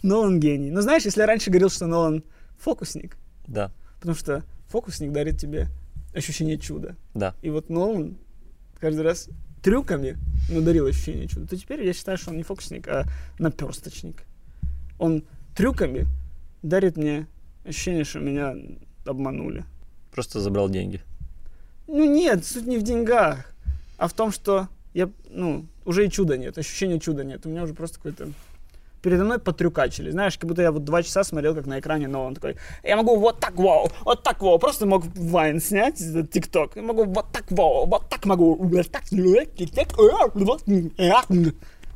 [0.03, 0.71] Нолан гений.
[0.71, 2.23] Но знаешь, если я раньше говорил, что Нолан
[2.59, 5.67] фокусник, Да, потому что фокусник дарит тебе
[6.13, 6.95] ощущение чуда.
[7.13, 7.33] да.
[7.43, 8.17] И вот Нолан
[8.81, 9.29] каждый раз
[9.61, 10.17] трюками
[10.49, 11.47] надарил ощущение чуда.
[11.47, 13.05] То теперь я считаю, что он не фокусник, а
[13.39, 14.23] наперсточник.
[14.99, 15.23] Он
[15.55, 16.07] трюками
[16.63, 17.27] дарит мне
[17.63, 18.55] ощущение, что меня
[19.05, 19.63] обманули.
[20.11, 21.01] Просто забрал деньги.
[21.87, 23.53] Ну нет, суть не в деньгах,
[23.97, 27.45] а в том, что я, ну, уже и чуда нет, ощущения чуда нет.
[27.45, 28.29] У меня уже просто какой-то...
[29.01, 30.11] Передо мной потрюкачили.
[30.11, 33.17] Знаешь, как будто я вот два часа смотрел, как на экране Нолан такой, я могу
[33.17, 34.59] вот так вау, вот так вау.
[34.59, 35.97] Просто мог Вайн снять,
[36.31, 36.75] ТикТок.
[36.75, 38.55] Я могу вот так вау, вот так могу.
[38.55, 39.03] вот так,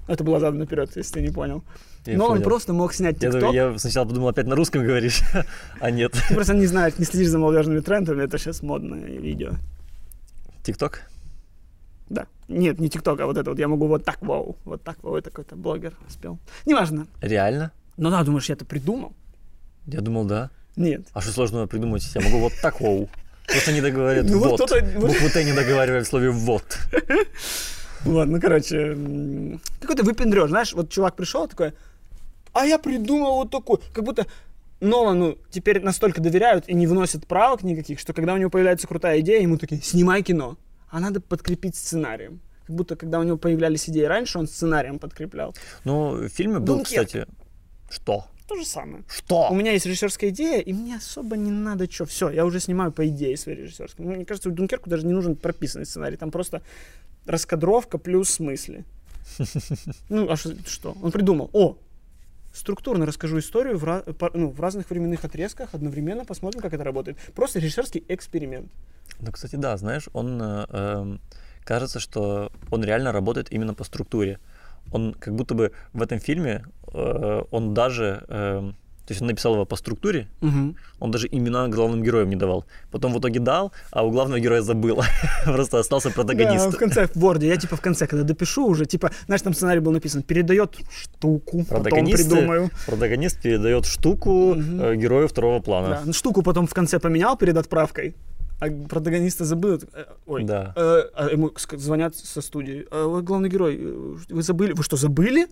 [0.08, 1.64] Это было задом наперед, если ты не понял.
[2.06, 2.44] Я Нолан понял.
[2.44, 3.54] просто мог снять Я, ТикТок.
[3.54, 5.22] я сначала подумал, опять на русском говоришь,
[5.80, 6.12] а нет.
[6.28, 9.54] Ты просто не знаешь, не следишь за молодежными трендами, это сейчас модное видео.
[10.64, 11.02] ТикТок?
[12.10, 12.28] Да.
[12.48, 13.60] Нет, не ТикТок, а вот это вот.
[13.60, 16.38] Я могу вот так, вау, вот так, вау, это какой-то блогер спел.
[16.66, 17.08] Неважно.
[17.22, 17.72] Реально?
[17.98, 19.14] Ну да, думаешь, я это придумал?
[19.88, 20.52] Я думал, да.
[20.76, 21.08] Нет.
[21.14, 22.08] А что сложного придумать?
[22.14, 23.10] Я могу вот так, воу.
[23.48, 26.66] Просто не договаривают Ну вот Букву Т не договаривают в слове вот.
[28.04, 28.96] Вот, ну, короче,
[29.82, 31.74] какой-то выпендрёж, знаешь, вот чувак пришел такой,
[32.54, 34.28] а я придумал вот такой, как будто
[34.80, 39.22] Нолану теперь настолько доверяют и не вносят правок никаких, что когда у него появляется крутая
[39.22, 40.56] идея, ему такие, снимай кино,
[40.96, 42.40] а надо подкрепить сценарием.
[42.66, 45.54] Как будто, когда у него появлялись идеи раньше, он сценарием подкреплял.
[45.84, 47.08] Ну, в фильме был, Дункерк.
[47.08, 47.28] кстати...
[47.90, 48.28] Что?
[48.48, 49.04] То же самое.
[49.10, 49.50] Что?
[49.52, 52.06] У меня есть режиссерская идея, и мне особо не надо что.
[52.06, 54.06] Все, я уже снимаю по идее своей режиссерской.
[54.06, 56.16] Мне кажется, в Дункерку даже не нужен прописанный сценарий.
[56.16, 56.62] Там просто
[57.26, 58.86] раскадровка плюс мысли.
[60.10, 60.96] Ну, а что?
[61.02, 61.50] Он придумал.
[61.52, 61.78] О,
[62.56, 67.18] структурно расскажу историю в, по- ну, в разных временных отрезках, одновременно посмотрим, как это работает.
[67.36, 68.72] Просто режиссерский эксперимент.
[69.20, 71.22] Ну, кстати, да, знаешь, он э, эм,
[71.64, 74.40] кажется, что он реально работает именно по структуре.
[74.92, 79.54] Он как будто бы в этом фильме э, он даже, эм, то есть он написал
[79.54, 80.28] его по структуре,
[81.00, 82.66] он даже имена главным героям не давал.
[82.92, 85.02] Потом в итоге дал, а у главного героя забыл.
[85.46, 86.66] Просто остался Да, протагонист.
[86.66, 89.54] он в конце в Word, я типа в конце, когда допишу уже, типа, знаешь, там
[89.54, 92.70] сценарий был написан, передает штуку, потом Протагонист, придумаю.
[92.88, 95.90] протагонист передает штуку э, герою второго плана.
[95.90, 98.16] Да, ну, штуку потом в конце поменял перед отправкой,
[98.60, 99.82] а протагониста забыл.
[99.94, 100.74] Э, Ой, Да.
[100.76, 102.86] Э, а ему звонят со студии.
[102.90, 104.74] «А вы главный герой, э, вы забыли?
[104.74, 105.48] Вы что, забыли?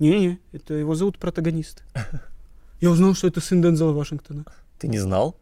[0.00, 1.82] Не-не, это его зовут протагонист.
[2.80, 4.44] Я узнал, что это сын Дензела Вашингтона.
[4.78, 5.36] Ты не знал?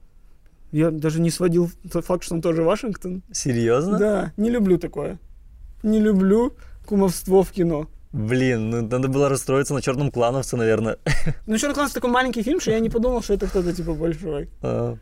[0.72, 3.22] Я даже не сводил тот факт, что он тоже Вашингтон.
[3.32, 3.98] Серьезно?
[3.98, 5.18] Да, не люблю такое.
[5.82, 6.54] Не люблю
[6.86, 7.88] кумовство в кино.
[8.12, 10.98] Блин, ну надо было расстроиться на черном клановце, наверное.
[11.46, 14.48] Ну, Черный класс такой маленький фильм, что я не подумал, что это кто-то типа большой.
[14.62, 14.96] А,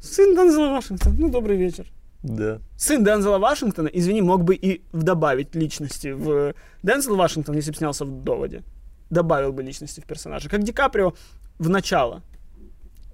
[0.00, 1.14] Сын Дензела Вашингтона.
[1.18, 1.86] Ну, добрый вечер.
[2.22, 2.60] да.
[2.76, 6.54] Сын Дензела Вашингтона, извини, мог бы и добавить личности в...
[6.82, 8.62] Дензел Вашингтон, если бы снялся в «Доводе»,
[9.10, 10.48] добавил бы личности в персонажа.
[10.50, 11.14] Как Ди Каприо
[11.58, 12.22] в начало.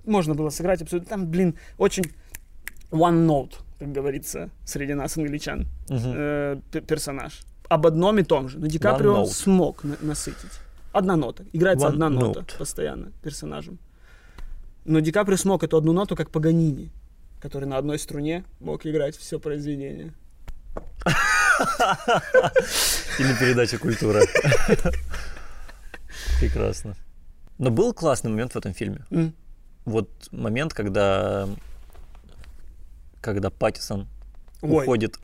[0.04, 1.08] Можно было сыграть абсолютно...
[1.10, 2.04] Там, блин, очень
[2.90, 6.12] one note, как говорится, среди нас, англичан, Мгм.
[6.16, 7.42] э, персонаж.
[7.68, 8.58] Об одном и том же.
[8.58, 10.50] Но Ди Каприо смог на- насытить.
[10.92, 11.44] Одна нота.
[11.54, 12.58] Играется One одна нота note.
[12.58, 13.78] постоянно персонажем.
[14.84, 16.90] Но Ди Каприо смог эту одну ноту, как Паганини,
[17.40, 20.12] который на одной струне мог играть все произведение.
[23.18, 24.22] Или передача культура.
[26.40, 26.94] Прекрасно.
[27.58, 29.04] Но был классный момент в этом фильме.
[29.10, 29.34] М.
[29.84, 31.48] Вот момент, когда
[33.20, 34.08] когда Паттисон
[34.60, 34.82] Ой.
[34.82, 35.18] уходит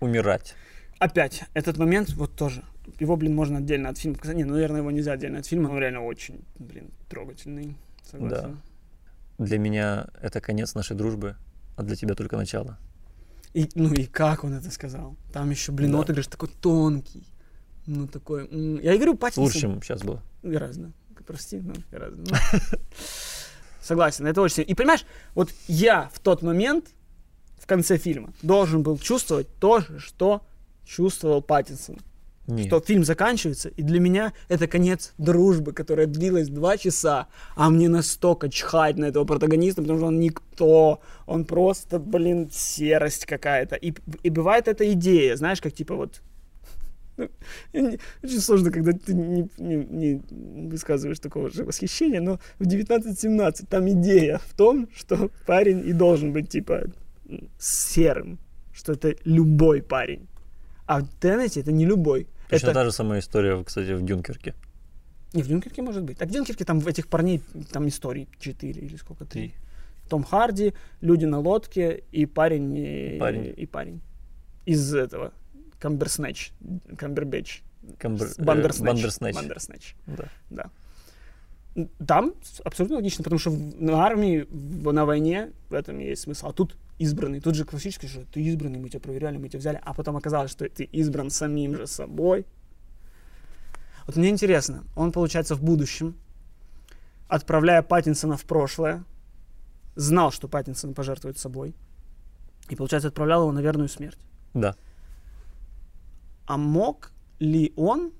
[0.00, 0.54] умирать.
[0.98, 2.64] Опять, этот момент вот тоже.
[2.98, 4.36] Его, блин, можно отдельно от фильма показать.
[4.36, 5.68] Не, ну, наверное, его нельзя отдельно от фильма.
[5.68, 7.76] Он реально очень, блин, трогательный.
[8.02, 8.60] Согласен.
[9.38, 11.36] Для меня это конец нашей дружбы,
[11.76, 12.78] а для тебя только начало.
[13.54, 15.16] И, ну и как он это сказал?
[15.32, 16.00] Там еще, блин, Да.
[16.00, 17.26] отыгрыш такой тонкий.
[17.86, 18.48] Ну, такой...
[18.82, 19.44] Я и говорю, Паттинсон...
[19.44, 20.22] Лучше, чем сейчас было.
[20.42, 20.92] Гораздо.
[21.26, 22.22] Прости, ну, гораздо.
[22.22, 22.36] Ну.
[23.80, 24.70] Согласен, это очень сильно.
[24.70, 25.04] И понимаешь,
[25.34, 26.86] вот я в тот момент,
[27.58, 30.42] в конце фильма, должен был чувствовать то же, что
[30.84, 31.98] чувствовал Паттинсон.
[32.48, 32.68] Нет.
[32.68, 37.90] Что фильм заканчивается, и для меня это конец дружбы, которая длилась два часа, а мне
[37.90, 43.76] настолько чхать на этого протагониста, потому что он никто, он просто, блин, серость какая-то.
[43.76, 46.22] И, и бывает эта идея, знаешь, как типа вот
[47.72, 53.88] Очень сложно, когда ты не, не- не высказываешь такого же восхищения, но в 19-17 там
[53.88, 56.84] идея в том, что парень и должен быть типа
[57.58, 58.38] серым,
[58.72, 60.26] что это любой парень.
[60.86, 62.26] А в Теннете это не любой.
[62.50, 62.74] Точно это...
[62.74, 64.54] та же самая история, кстати, в Дюнкерке.
[65.34, 66.16] Не, в Дюнкерке может быть.
[66.18, 69.24] Так в Дюнкерке там в этих парней, там историй 4 или сколько?
[69.24, 69.40] Три.
[69.48, 69.54] Три.
[70.08, 73.54] Том Харди, люди на лодке и парень и, Парень.
[73.54, 74.00] и парень.
[74.64, 75.32] Из этого.
[75.78, 76.52] Камберснэч.
[76.96, 77.62] Камбербэтч.
[77.98, 78.86] Камбер- э, Бандерснэч.
[78.92, 79.34] Бандерснэч.
[79.34, 79.94] Бандерснэч.
[80.06, 80.24] Да.
[80.50, 80.70] Да.
[82.06, 86.48] Там абсолютно логично, потому что в- на армии, на войне в этом есть смысл.
[86.48, 87.40] А тут избранный.
[87.40, 89.80] Тут же классический, что ты избранный, мы тебя проверяли, мы тебя взяли.
[89.84, 92.44] А потом оказалось, что ты избран самим же собой.
[94.06, 96.16] Вот мне интересно, он, получается, в будущем,
[97.28, 99.04] отправляя Паттинсона в прошлое,
[99.94, 101.74] знал, что Паттинсон пожертвует собой.
[102.70, 104.18] И, получается, отправлял его на верную смерть.
[104.54, 104.74] Да.
[106.48, 108.10] А мог ли он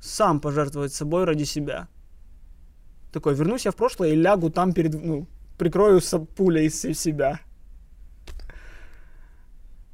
[0.00, 1.88] сам пожертвовать собой ради себя?
[3.12, 5.26] Такой, вернусь я в прошлое и лягу там перед, ну,
[5.58, 6.00] прикрою
[6.36, 7.40] пулей се- себя.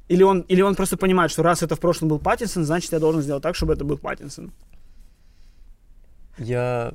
[0.07, 2.99] Или он, или он просто понимает, что раз это в прошлом был Паттинсон, значит, я
[2.99, 4.51] должен сделать так, чтобы это был Паттинсон.
[6.37, 6.93] Я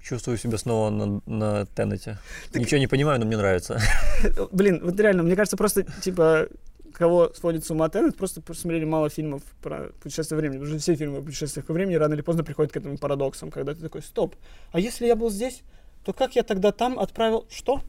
[0.00, 2.18] чувствую себя снова на, на Теннете.
[2.54, 3.80] Ничего не понимаю, но мне нравится.
[4.52, 6.46] Блин, вот реально, мне кажется, просто, типа,
[6.96, 10.58] кого сводит с ума Теннет, просто посмотрели мало фильмов про путешествие времени.
[10.58, 13.50] Потому что все фильмы о путешествиях во времени рано или поздно приходят к этому парадоксам,
[13.50, 14.34] когда ты такой, стоп,
[14.72, 15.62] а если я был здесь,
[16.04, 17.46] то как я тогда там отправил...
[17.50, 17.82] Что?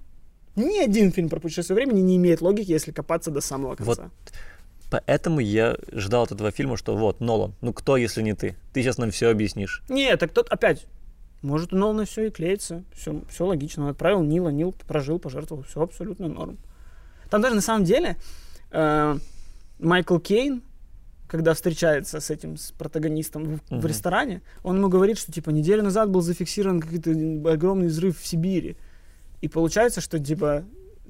[0.55, 4.11] Ни один фильм про путешествие времени не имеет логики, если копаться до самого Вот конца.
[4.89, 8.55] Поэтому я ждал от этого фильма, что вот, Нолан, ну кто, если не ты?
[8.73, 9.83] Ты сейчас нам все объяснишь.
[9.89, 10.85] Не, так тот опять.
[11.41, 12.83] Может, у Нолана все и клеится.
[12.93, 13.83] Все, все логично.
[13.83, 15.63] Он отправил Нила, Нил прожил, пожертвовал.
[15.63, 16.57] Все абсолютно норм.
[17.29, 18.17] Там даже на самом деле
[18.77, 19.17] э,
[19.79, 20.61] Майкл Кейн,
[21.27, 23.87] когда встречается с этим с протагонистом в, в Мгм.
[23.87, 27.11] ресторане, он ему говорит, что типа неделю назад был зафиксирован какой-то
[27.51, 28.77] огромный взрыв в Сибири.
[29.41, 30.63] И получается, что типа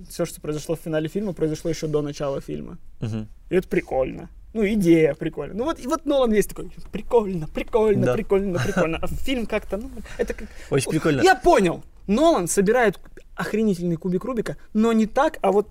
[0.10, 2.78] все, что произошло в финале фильма, произошло еще до начала фильма.
[3.00, 3.28] Мгм.
[3.50, 4.30] И это прикольно.
[4.54, 5.56] Ну, идея прикольная.
[5.56, 8.14] Ну вот, и вот Нолан есть такой, прикольно, прикольно, Да.
[8.14, 8.98] прикольно, прикольно.
[9.02, 10.48] А фильм как-то, ну, это как...
[10.72, 11.22] Очень прикольно.
[11.22, 11.84] Я понял.
[12.08, 12.98] Нолан собирает
[13.36, 15.68] охренительный кубик Рубика, но не так, а вот,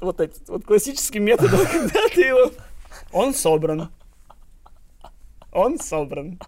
[0.00, 2.52] вот этот, вот классическим методом, когда ты его...
[3.12, 3.88] Он собран.
[5.52, 6.38] Он собран.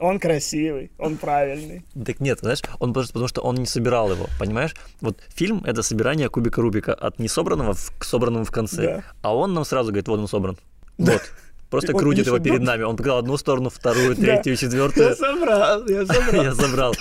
[0.00, 1.82] Он красивый, он правильный.
[2.06, 4.74] Так нет, знаешь, он просто потому что он не собирал его, понимаешь?
[5.00, 8.82] Вот фильм— это собирание кубика Рубика от несобранного в- к собранному в конце.
[8.82, 9.04] Да.
[9.22, 10.56] А он нам сразу говорит, вот он собран.
[10.98, 11.22] Вот.
[11.68, 12.84] Просто И он крутит его перед нами.
[12.84, 14.22] Он показал одну сторону, вторую, Да.
[14.22, 15.16] третью, Я четвертую.
[15.16, 16.44] собрал, я собрал.
[16.44, 16.94] Я забрал.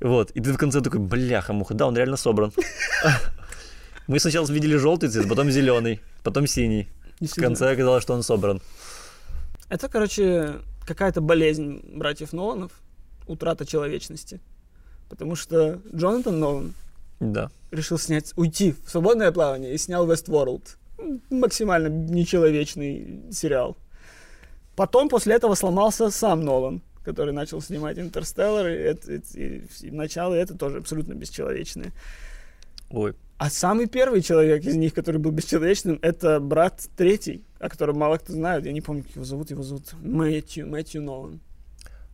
[0.00, 0.30] Вот.
[0.32, 2.52] И ты в конце такой, бляха-муха, да, он реально собран.
[4.06, 6.88] Мы сначала видели желтый цвет, потом зеленый, потом синий.
[7.20, 8.60] В конце оказалось, что он собран.
[9.68, 10.54] Это, короче,
[10.86, 12.72] какая-то болезнь братьев Ноланов,
[13.26, 14.40] утрата человечности.
[15.08, 16.74] Потому что Джонатан Нолан
[17.20, 17.50] Да.
[17.70, 20.62] решил снять, уйти в свободное плавание и снял Westworld.
[21.30, 23.76] Максимально нечеловечный сериал.
[24.74, 30.34] Потом после этого сломался сам Нолан, который начал снимать Интерстеллар, и, это- и- и начало
[30.34, 31.92] это тоже абсолютно бесчеловечное.
[32.92, 33.14] Ой.
[33.38, 38.18] А самый первый человек из них, который был бесчеловечным, это брат третий, о котором мало
[38.18, 38.64] кто знает.
[38.66, 39.50] Я не помню, как его зовут.
[39.50, 41.40] Его зовут Мэтью, Мэтью Нолан.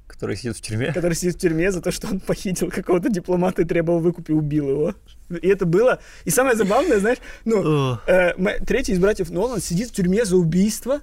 [0.07, 0.91] Который сидит в тюрьме.
[0.93, 4.33] Который сидит в тюрьме за то, что он похитил какого-то дипломата и требовал выкуп и
[4.33, 4.95] убил его.
[5.29, 6.01] И это было...
[6.25, 8.33] И самое забавное, знаешь, ну, э,
[8.64, 11.03] третий из братьев Нолан сидит в тюрьме за убийство.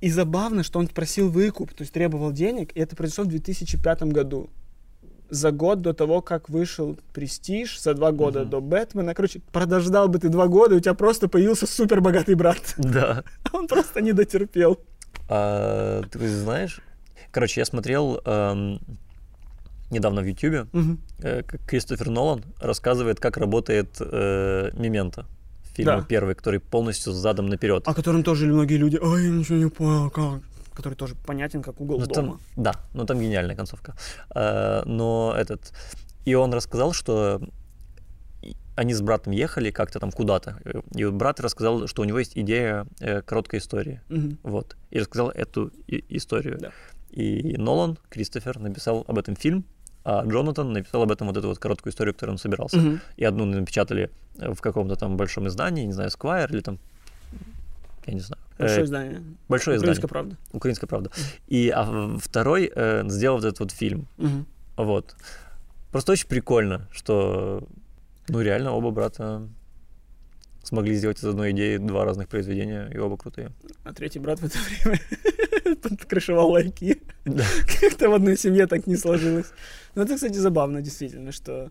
[0.00, 2.72] И забавно, что он просил выкуп, то есть требовал денег.
[2.74, 4.50] И это произошло в 2005 году.
[5.32, 8.50] За год до того, как вышел Престиж, за два года Мгм.
[8.50, 9.14] до Бэтмена.
[9.14, 12.74] Короче, подождал бы ты два года, и у тебя просто появился супер богатый брат.
[12.76, 13.24] Да.
[13.54, 14.78] Он просто не дотерпел.
[15.30, 16.80] А, ты знаешь?
[17.30, 18.78] Короче, я смотрел эм,
[19.90, 20.98] недавно в Ютубе, Мгм.
[21.22, 25.24] э, как Кристофер Нолан рассказывает, как работает э, Мементо.
[25.74, 26.04] Фильм Да.
[26.06, 27.84] первый, который полностью задом наперед.
[27.88, 30.42] О котором тоже многие люди, ой, я ничего не понял, как.
[30.74, 32.14] Который тоже понятен, как угол Ну, дома.
[32.14, 33.94] там, да, ну там гениальная концовка.
[34.34, 35.72] Э, но этот...
[36.24, 37.40] И он рассказал, что
[38.74, 40.56] они с братом ехали как-то там куда-то.
[40.94, 44.00] И вот брат рассказал, что у него есть идея э, короткой истории.
[44.08, 44.38] Мгм.
[44.42, 44.76] Вот.
[44.90, 46.58] И рассказал эту историю.
[46.58, 46.70] Да.
[47.10, 49.64] И Нолан, Кристофер, написал об этом фильм,
[50.04, 52.78] а Джонатан написал об этом вот эту вот короткую историю, которую он собирался.
[52.78, 53.00] Мгм.
[53.16, 56.78] И одну напечатали в каком-то там большом издании, не знаю, Squire или там,
[58.06, 58.40] я не знаю.
[58.58, 59.22] Большое Э, здание.
[59.48, 60.08] большое Украинская издание.
[60.08, 60.36] правда.
[60.52, 61.10] Украинская правда.
[61.48, 64.06] И а второй э, сделал вот этот вот фильм.
[64.18, 64.46] Мгм.
[64.76, 65.16] Вот.
[65.90, 67.66] Просто очень прикольно, что,
[68.28, 69.48] ну, реально оба брата
[70.62, 73.50] смогли сделать из одной идеи два разных произведения, и оба крутые.
[73.84, 75.00] А третий брат в это время
[75.82, 77.02] подкрышевал лайки.
[77.80, 79.52] Как-то в одной семье так не сложилось.
[79.94, 81.70] Ну, это, кстати, забавно, действительно, что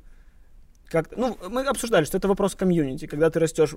[0.91, 3.07] как ну, мы обсуждали, что это вопрос комьюнити.
[3.07, 3.73] Когда ты растешь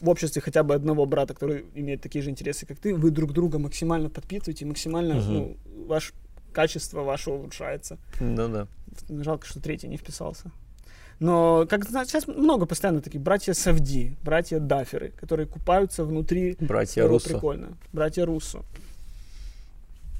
[0.00, 3.32] в обществе хотя бы одного брата, который имеет такие же интересы, как ты, вы друг
[3.32, 5.32] друга максимально подпитываете, максимально, Мгм.
[5.32, 6.12] ну, ваш
[6.52, 7.96] качество ваше улучшается.
[8.20, 8.66] Ну да.
[9.08, 10.50] Жалко, что третий не вписался.
[11.18, 16.56] Но, как сейчас много постоянно таких братья Савди, братья Даферы, которые купаются внутри.
[16.60, 17.28] Братья Здорово, Руссо.
[17.28, 17.78] Прикольно.
[17.92, 18.64] Братья Руссо.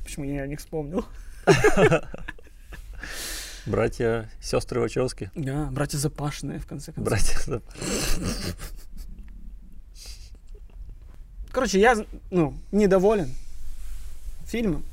[0.04, 1.04] Почему я о них вспомнил?
[3.66, 5.30] Братья, сестры Вачовски.
[5.34, 7.04] Да, братья Запашные, в конце концов.
[7.04, 7.62] Братья.
[11.52, 11.96] Короче, я,
[12.30, 13.34] ну, недоволен
[14.44, 14.84] фильмом,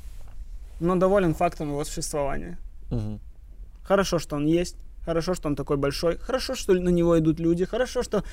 [0.80, 2.58] но доволен фактом его существования.
[2.90, 3.20] Мгм.
[3.84, 7.64] Хорошо, что он есть, хорошо, что он такой большой, хорошо, что на него идут люди,
[7.64, 8.24] хорошо, что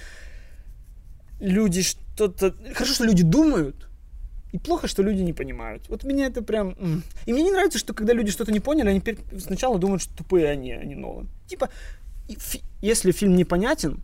[1.40, 2.54] люди что-то...
[2.74, 3.88] Хорошо, что люди думают,
[4.56, 5.84] и плохо, что люди не понимают.
[5.90, 6.78] Вот меня это прям...
[7.26, 9.04] И мне не нравится, что когда люди что-то не поняли, они
[9.38, 11.28] сначала думают, что тупые они, а не Нолан.
[11.46, 11.70] Типа,
[12.82, 14.00] если фильм непонятен,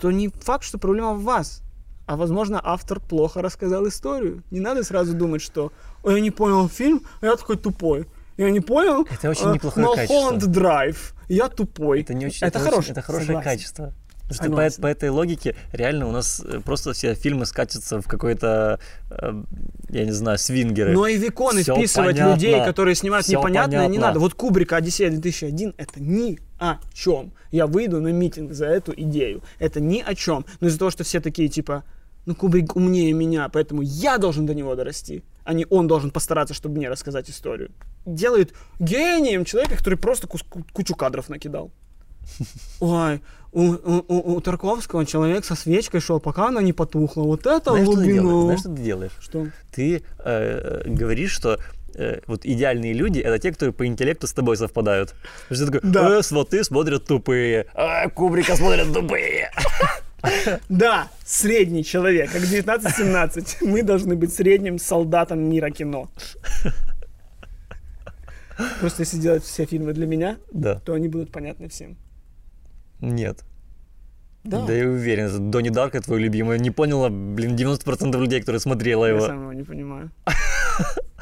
[0.00, 1.62] то не факт, что проблема в вас.
[2.06, 4.44] А возможно, автор плохо рассказал историю.
[4.52, 5.72] Не надо сразу думать, что
[6.04, 8.06] «Ой, я не понял фильм, а я такой тупой.
[8.36, 9.06] Я не понял.
[9.10, 10.36] Это очень а, неплохое качество.
[10.48, 11.14] драйв.
[11.28, 12.02] Я тупой.
[12.02, 12.92] Это не очень, Это очень- хорошее.
[12.92, 13.50] это хорошее Согласен.
[13.50, 13.94] качество.
[14.32, 18.80] Что по, по этой логике реально у нас э, просто все фильмы скатятся в какой-то,
[19.10, 19.42] э,
[19.90, 20.92] я не знаю, свингеры.
[20.92, 22.34] Но и в иконы вписывать понятно.
[22.34, 24.06] людей, которые снимают Всё непонятное, не понятно.
[24.08, 24.20] надо.
[24.20, 27.32] Вот Кубрика Одиссея 2001 это ни о чем.
[27.50, 29.42] Я выйду на митинг за эту идею.
[29.58, 30.44] Это ни о чем.
[30.60, 31.84] Но из-за того, что все такие типа,
[32.26, 36.54] ну Кубрик умнее меня, поэтому я должен до него дорасти, а не он должен постараться,
[36.54, 37.70] чтобы мне рассказать историю.
[38.06, 41.72] Делает гением человека, который просто кучу кадров накидал.
[42.80, 43.20] Ой,
[43.52, 47.22] у, у- у- у Тарковского человек со свечкой шел, пока она не потухла.
[47.22, 48.22] Вот это Знаешь, что ты делаешь?
[48.22, 48.42] глубина.
[48.44, 49.12] Знаешь, что ты делаешь?
[49.20, 49.46] Что?
[49.74, 51.58] Ты э, говоришь, что
[51.94, 55.14] э, вот идеальные люди это те, которые по интеллекту с тобой совпадают.
[55.50, 56.18] Что ты такой, Да.
[56.18, 59.50] «Э, сваты смотрят тупые, а Кубрика смотрят тупые.
[60.68, 63.56] Да, средний человек, как 19-17.
[63.66, 66.08] Мы должны быть средним солдатом мира кино.
[68.80, 70.76] Просто если делать все фильмы для меня, Да.
[70.84, 71.96] то они будут понятны всем.
[73.02, 73.44] Нет.
[74.44, 74.66] Да.
[74.66, 76.58] Да я уверен, Донни Дарка твой любимый.
[76.58, 79.26] Не поняла, блин, 90% людей, которые смотрела Я его.
[79.26, 80.10] сам его не понимаю.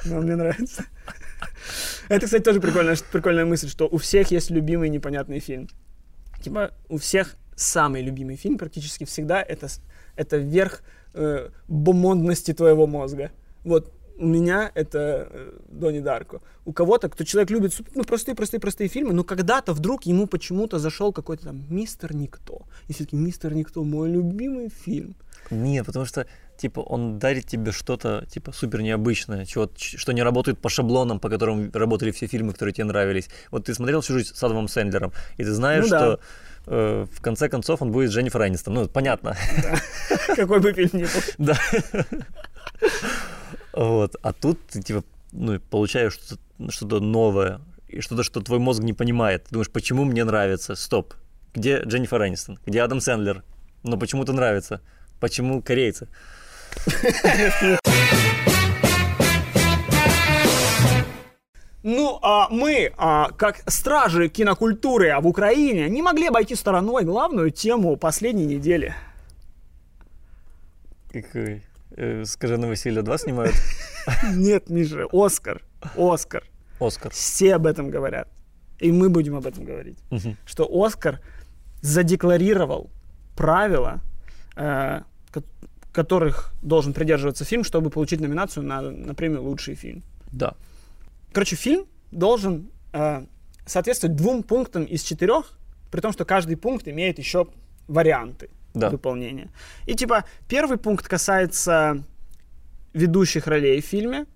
[0.04, 0.84] Но мне нравится.
[2.08, 5.68] Это, кстати, тоже прикольная, прикольная мысль, что у всех есть любимый непонятный фильм.
[6.42, 9.68] Типа у всех самый любимый фильм практически всегда это,
[10.16, 13.30] это верх э, бомондности твоего мозга.
[13.64, 16.40] Вот у меня это э, Донни Дарко.
[16.66, 21.44] У кого-то, кто человек любит ну, простые-простые-простые фильмы, но когда-то вдруг ему почему-то зашел какой-то
[21.44, 22.62] там Мистер Никто.
[22.88, 25.14] И все таки Мистер Никто мой любимый фильм.
[25.50, 26.26] Нет, потому что
[26.58, 31.30] типа, он дарит тебе что-то, типа, супер необычное, чего, что не работает по шаблонам, по
[31.30, 33.30] которым работали все фильмы, которые тебе нравились.
[33.50, 35.98] Вот ты смотрел всю жизнь с Адамом Сэндлером, и ты знаешь, Ну да.
[35.98, 36.20] что
[36.66, 38.74] э, в конце концов он будет Дженнифер Энистон.
[38.74, 39.34] Ну, понятно.
[40.36, 41.08] Какой бы фильм ни был.
[41.38, 41.58] Да.
[43.72, 44.16] Вот.
[44.22, 48.92] А тут ты, типа, ну, получаешь что-то, что-то новое, и что-то, что твой мозг не
[48.92, 49.44] понимает.
[49.44, 50.74] Ты думаешь, почему мне нравится?
[50.74, 51.14] Стоп.
[51.54, 52.58] Где Дженнифер Энистон?
[52.64, 53.42] Где Адам Сэндлер?
[53.82, 54.80] Но почему-то нравится.
[55.18, 56.08] Почему корейцы?
[61.82, 67.96] Ну, а мы, а, как стражи кинокультуры в Украине, не могли обойти стороной главную тему
[67.96, 68.94] последней недели.
[71.10, 71.62] Какой?
[71.96, 73.54] Э, Скажи, на Василия 2 снимают?
[74.34, 75.62] Нет, Миша, Оскар.
[75.96, 76.44] Оскар.
[76.78, 77.12] Оскар.
[77.12, 78.28] Все об этом говорят.
[78.78, 79.98] И мы будем об этом говорить.
[80.10, 80.36] Мгм.
[80.46, 81.20] Что Оскар
[81.82, 82.90] задекларировал
[83.36, 84.00] правила,
[84.56, 85.42] э, ко-
[85.92, 90.02] которых должен придерживаться фильм, чтобы получить номинацию на, на премию «Лучший фильм».
[90.32, 90.54] Да.
[91.32, 93.24] Короче, фильм должен э,
[93.66, 95.58] соответствовать двум пунктам из четырех,
[95.90, 97.46] при том, что каждый пункт имеет еще
[97.88, 98.88] варианты Да.
[98.90, 99.50] выполнения.
[99.86, 102.02] И типа первый пункт касается
[102.92, 104.26] ведущих ролей в фильме,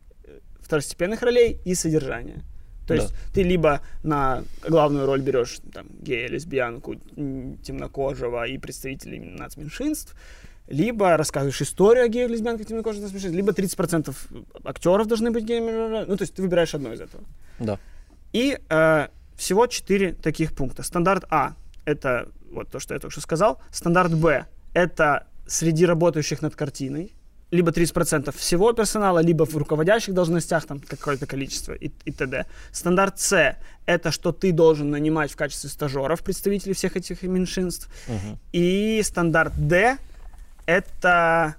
[0.60, 2.42] второстепенных ролей и содержания.
[2.86, 3.02] То Да.
[3.02, 6.96] есть ты либо на главную роль берешь там, гея, лесбиянку,
[7.62, 10.14] темнокожего и представителей нацменьшинств,
[10.68, 14.14] либо рассказываешь историю о геях, лесбиянках, темнокожих, нацменьшинств, либо 30%
[14.64, 16.04] актеров должны быть геями.
[16.06, 17.24] Ну, то есть ты выбираешь одно из этого.
[17.58, 17.78] Да.
[18.32, 20.82] И э, всего четыре таких пункта.
[20.82, 21.54] Стандарт А—
[21.86, 23.60] это вот то, что я только что сказал.
[23.70, 27.14] Стандарт Б— это среди работающих над картиной
[27.54, 32.46] либо 30% всего персонала, либо в руководящих должностях там какое-то количество и, и т.д.
[32.72, 37.88] Стандарт С— это что ты должен нанимать в качестве стажеров представителей всех этих меньшинств.
[38.08, 38.38] Мгм.
[38.52, 39.98] И стандарт D—
[40.66, 41.54] это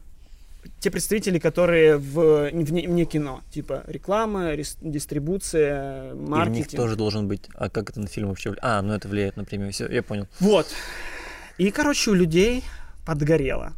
[0.79, 6.75] те представители, которые в, вне, вне кино, типа реклама, рес- дистрибуция, И в них маркетинг.
[6.81, 7.49] тоже должен быть...
[7.55, 8.63] А как это на фильм вообще влияет?
[8.65, 9.71] А, ну это влияет на премию.
[9.71, 10.27] Все, я понял.
[10.39, 10.67] Вот.
[11.57, 12.63] И, короче, у людей
[13.05, 13.73] подгорело.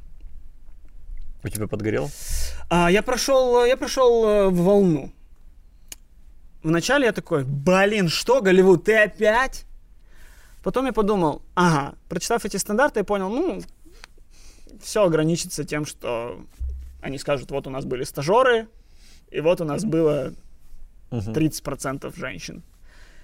[1.43, 2.09] У тебя подгорел?
[2.69, 5.11] А, я прошел, я прошел э, в волну.
[6.63, 9.65] Вначале я такой, блин, что, Голливуд, ты опять?
[10.63, 13.61] Потом я подумал, ага, прочитав эти стандарты, я понял, ну,
[14.81, 16.41] все ограничится тем, что
[17.01, 18.67] они скажут, вот у нас были стажеры,
[19.29, 20.33] и вот у нас было
[21.11, 21.33] Мгм.
[21.33, 22.63] 30% женщин.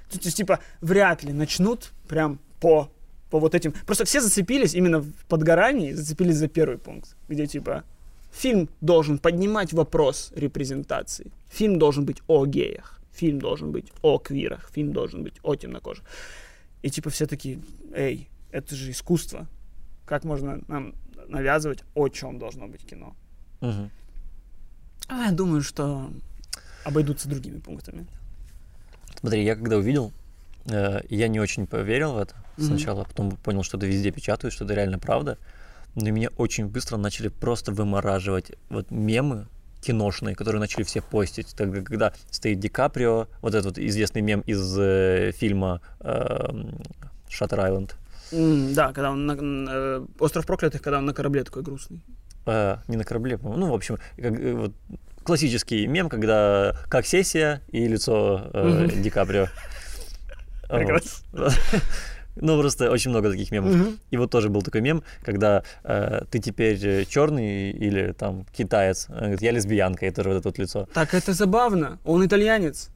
[0.09, 2.89] То есть, типа, вряд ли начнут прям по,
[3.29, 3.73] по вот этим...
[3.85, 7.83] Просто все зацепились именно в подгорании, зацепились за первый пункт, где, типа,
[8.31, 11.31] фильм должен поднимать вопрос репрезентации.
[11.51, 12.99] Фильм должен быть о геях.
[13.11, 14.69] Фильм должен быть о квирах.
[14.73, 16.03] Фильм должен быть о темнокожих.
[16.83, 17.59] И, типа, все такие,
[17.93, 19.47] эй, это же искусство.
[20.05, 20.93] Как можно нам
[21.27, 23.15] навязывать, о чем должно быть кино?
[23.63, 23.89] Мгм.
[25.07, 26.09] А я думаю, что
[26.83, 28.05] обойдутся другими пунктами.
[29.19, 30.11] Смотри, я когда увидел,
[30.65, 32.67] э, я не очень поверил в это Мгм.
[32.67, 35.37] сначала, а потом понял, что это везде печатают, что это реально правда.
[35.95, 39.47] Но меня очень быстро начали просто вымораживать вот мемы
[39.81, 41.55] киношные, которые начали все постить.
[41.55, 47.93] Тогда, когда стоит Ди Каприо, вот этот вот известный мем из э, фильма Shutter Island.
[48.33, 49.37] М, да, когда он на,
[49.69, 52.01] э, остров проклятых, когда он на корабле такой грустный.
[52.45, 53.65] Э, не на корабле, по-моему.
[53.65, 54.73] Ну, в общем, как, э, вот,
[55.23, 58.89] классический мем, когда как сессия и лицо э.
[58.95, 59.47] Ди Каприо.
[60.69, 61.49] Прекрасно.
[62.35, 63.75] Ну, просто очень много таких мемов.
[63.75, 63.99] Мгм.
[64.09, 69.17] И вот тоже был такой мем, когда э, ты теперь черный или там китаец, Он
[69.17, 70.87] говорит, я лесбиянка, и тоже вот это вот лицо.
[70.95, 71.99] Так это забавно.
[72.03, 72.89] Он итальянец.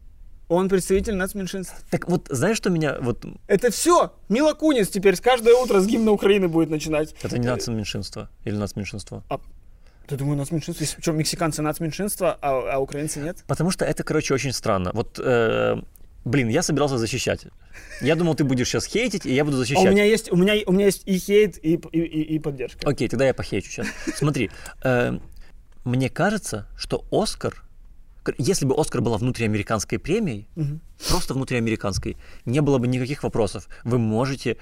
[0.49, 1.75] Он представитель нацменьшинств.
[1.89, 3.25] Так вот, знаешь, что меня вот...
[3.47, 4.13] Это все.
[4.29, 7.13] Мила Кунис теперь с каждое утро с гимна Украины будет начинать.
[7.21, 9.23] Это не нацменьшинство или нацменьшинство.
[10.07, 10.85] Ты думаю, нацменьшинство?
[11.01, 13.43] Что, мексиканцы нацменьшинство, а, а украинцы нет?
[13.45, 14.91] Потому что это, короче, очень странно.
[14.93, 15.75] Вот, э,
[16.23, 17.45] блин, я собирался защищать.
[17.99, 19.85] Я думал, ты будешь сейчас хейтить, и я буду А защищать.
[19.85, 22.87] у меня есть, у меня, у меня есть и хейт, и, и, и- и поддержка.
[22.89, 23.87] Окей, тогда я похейчу сейчас.
[24.15, 24.49] Смотри,
[24.81, 25.19] э,
[25.83, 27.65] мне кажется, что Оскар,
[28.37, 30.81] если бы Оскар была внутриамериканской премией, Мгм.
[31.09, 33.67] просто внутриамериканской, не было бы никаких вопросов.
[33.83, 34.57] Вы можете,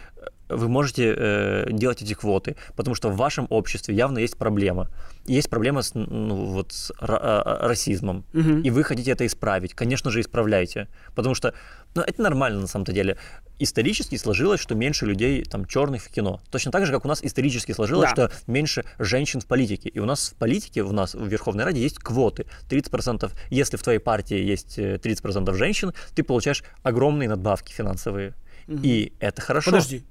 [0.49, 4.89] э, вы можете э, делать эти квоты, потому что в вашем обществе явно есть проблема.
[5.26, 8.61] Есть проблема с, ну, вот, с ра- а- расизмом, Мгм.
[8.61, 9.74] и вы хотите это исправить.
[9.74, 11.53] Конечно же, исправляйте, потому что
[11.95, 13.18] ну, это нормально на самом-то деле.
[13.60, 16.41] Исторически сложилось, что меньше людей там черных в кино.
[16.51, 18.30] Точно так же, как у нас исторически сложилось, Да.
[18.30, 19.89] что меньше женщин в политике.
[19.89, 22.45] И у нас в политике, у нас в Верховной Раде есть квоты.
[22.70, 28.34] 30%, если в твоей партии есть э, 30% женщин, ты получаешь огромные надбавки финансовые.
[28.68, 28.82] Мгм.
[28.84, 29.72] И это хорошо.
[29.72, 30.03] Подожди.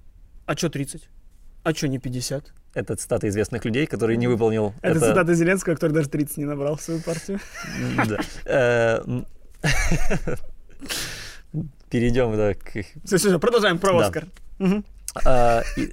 [0.46, 1.08] А что 30?
[1.64, 2.52] А что не 50?
[2.74, 4.74] Это цитата известных людей, которые не выполнил.
[4.82, 7.40] Это, цитата Зеленского, который даже 30 не набрал в свою партию.
[8.06, 9.02] Да.
[11.94, 12.84] Перейдем, да, к...
[13.04, 14.06] Все, все, продолжаем про Да.
[14.06, 14.24] Оскар.
[15.24, 15.92] А, и-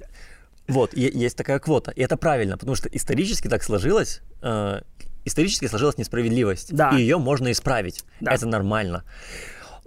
[0.66, 1.92] Вот, е- есть такая квота.
[1.92, 4.80] И это правильно, потому что исторически так сложилось, э,
[5.24, 6.74] исторически сложилась несправедливость.
[6.74, 6.90] Да.
[6.90, 8.02] И ее можно исправить.
[8.20, 8.32] Да.
[8.32, 9.04] Это нормально.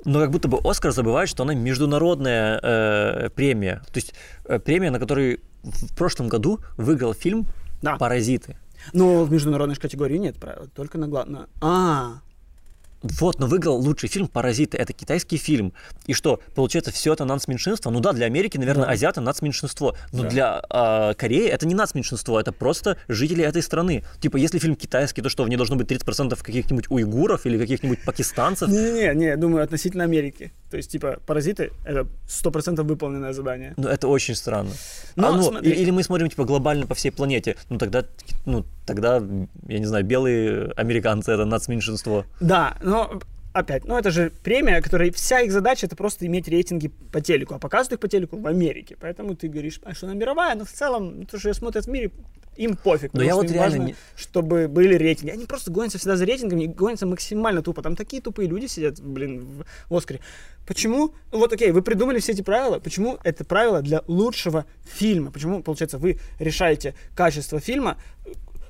[0.06, 3.82] Но как будто бы Оскар забывает, что она международная э, премия.
[3.92, 4.14] То есть
[4.46, 7.46] э, премия, на которой в прошлом году выиграл фильм
[7.82, 7.98] Да.
[7.98, 8.56] «Паразиты».
[8.94, 10.38] Но в международной категории нет
[10.76, 11.48] только на главное.
[11.60, 12.22] А,
[13.20, 14.78] Вот, но выиграл лучший фильм «Паразиты».
[14.78, 15.74] Это китайский фильм.
[16.08, 17.92] И что, получается, все это нацменьшинство?
[17.92, 18.92] Ну да, для Америки, наверное, Да.
[18.92, 19.96] азиаты нацменьшинство.
[20.12, 20.30] Но Да.
[20.30, 24.04] для а, Кореи это не нацменьшинство, это просто жители этой страны.
[24.20, 28.04] Типа, если фильм китайский, то что, в ней должно быть 30% каких-нибудь уйгуров или каких-нибудь
[28.04, 28.70] пакистанцев?
[28.70, 30.52] не-не-не, не, я думаю, относительно Америки.
[30.72, 33.74] То есть, типа, «Паразиты»— это 100% выполненное задание.
[33.78, 34.72] Ну, это очень странно.
[35.16, 35.72] Но А, ну, смотри.
[35.72, 37.56] и- или мы смотрим, типа, глобально по всей планете.
[37.70, 38.04] Ну, тогда,
[38.46, 39.22] ну, тогда,
[39.68, 42.26] я не знаю, белые американцы— это нацменьшинство.
[42.40, 43.20] Да, но
[43.54, 47.54] опять, ну это же премия, которая вся их задача это просто иметь рейтинги по телеку,
[47.56, 48.96] а показывают их по телеку в Америке.
[49.00, 51.86] Поэтому ты говоришь, а что она мировая, но в целом, ну, то, что ее смотрят
[51.86, 52.12] в мире,
[52.58, 53.14] им пофиг.
[53.14, 55.32] Но я вот реально важно, не- чтобы были рейтинги.
[55.32, 57.82] Они просто гонятся всегда за рейтингами и гонятся максимально тупо.
[57.82, 60.22] Там такие тупые люди сидят, блин, в Оскаре.
[60.66, 61.14] Почему?
[61.34, 62.80] Ну Вот окей, вы придумали все эти правила.
[62.80, 65.32] Почему это правило для лучшего фильма?
[65.32, 67.98] Почему, получается, вы решаете качество фильма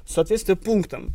[0.08, 1.14] соответствие пунктам?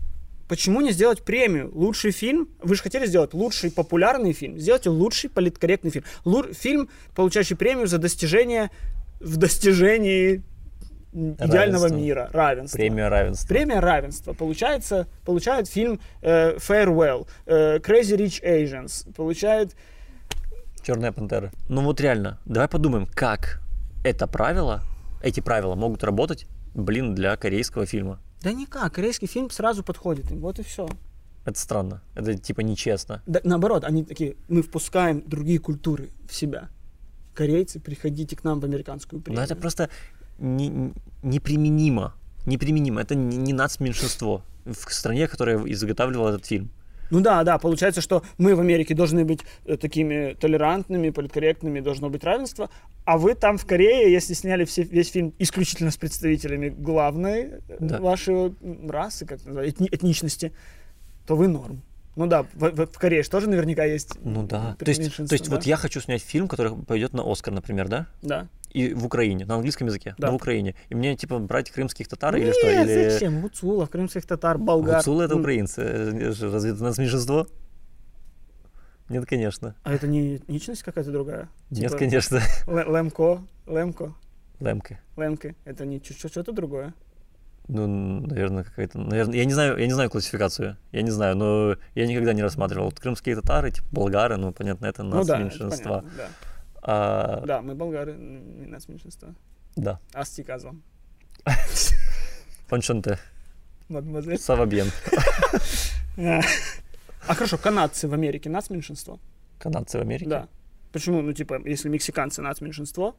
[0.50, 1.70] Почему не сделать премию?
[1.72, 2.48] Лучший фильм?
[2.60, 4.58] Вы же хотели сделать лучший популярный фильм.
[4.58, 6.04] Сделайте лучший политкорректный фильм.
[6.24, 8.72] Лу- фильм, получающий премию за достижение
[9.20, 10.42] в достижении
[11.14, 12.76] м, идеального мира, равенства.
[12.78, 13.46] Премия равенства.
[13.46, 14.32] Премия равенства.
[14.32, 19.76] Получается, получает фильм э, Farewell, э, Crazy Rich Asians, получает...
[20.82, 21.52] Черная пантера.
[21.68, 23.60] Ну вот реально, давай подумаем, как
[24.02, 24.82] это правило,
[25.22, 28.18] эти правила могут работать, блин, для корейского фильма.
[28.42, 30.88] Да никак, корейский фильм сразу подходит им, вот и все.
[31.44, 32.02] Это странно.
[32.14, 33.22] Это типа нечестно.
[33.26, 36.68] Да, наоборот, они такие, мы впускаем другие культуры в себя.
[37.34, 39.44] Корейцы, приходите к нам в американскую Но премию.
[39.44, 39.88] это просто
[40.38, 42.14] не- неприменимо.
[42.46, 43.00] Неприменимо.
[43.00, 46.70] Это не, не нацменьшинство в стране, которая изготавливала этот фильм.
[47.10, 52.08] Ну да, да, получается, что мы в Америке должны быть э, такими толерантными, политкорректными, должно
[52.10, 52.70] быть равенство,
[53.04, 57.76] а вы там в Корее, если сняли все, весь фильм исключительно с представителями главной э,
[57.80, 58.00] Да.
[58.00, 58.54] вашей
[58.88, 60.52] расы, как называется, этни- этничности,
[61.26, 61.82] то вы норм.
[62.16, 64.76] Ну да, в, в- в Корее же тоже наверняка есть Ну да.
[64.78, 65.68] То есть, то есть вот да?
[65.68, 68.06] я хочу снять фильм, который пойдет на Оскар, например, да?
[68.22, 68.48] Да.
[68.70, 70.28] И в Украине, на английском языке, Да.
[70.28, 70.74] но в Украине.
[70.90, 72.70] И мне типа брать крымских татар или Нет, что?
[72.70, 73.40] Или зачем?
[73.42, 74.96] Гуцулов, крымских татар, болгар.
[74.98, 75.82] Гуцулы это украинцы.
[75.82, 77.46] Э, Разве это нацменьшинство?
[79.08, 79.74] Нет, конечно.
[79.82, 81.48] А это не этничность какая-то другая?
[81.70, 82.36] Нет, Типа конечно.
[82.68, 84.14] Ле- Лемко, Лемко,
[84.60, 85.00] Лемка.
[85.16, 85.56] Лемки.
[85.64, 86.94] Это не что-то другое.
[87.66, 88.98] Ну, наверное, какая-то.
[88.98, 90.76] Наверное, я не знаю, я не знаю классификацию.
[90.92, 92.86] Я не знаю, но я никогда не рассматривал.
[92.86, 95.98] Вот крымские татары, типа болгары, ну, понятно, это Ну да, это нацменьшинства.
[96.00, 96.28] понятно, да.
[96.82, 99.28] А, Да, мы болгары, нас меньшинство.
[99.76, 99.98] да.
[100.14, 100.82] Асти казвам.
[102.68, 103.18] Паншанте.
[103.88, 104.38] Мадемуазель.
[104.38, 104.90] Савабьен.
[106.16, 106.40] А
[107.28, 109.18] А хорошо, канадцы в Америке нас меньшинство?
[109.58, 110.30] Канадцы в Америке.
[110.30, 110.48] Да.
[110.92, 113.14] Почему, ну, типа, если мексиканцы нас меньшинство,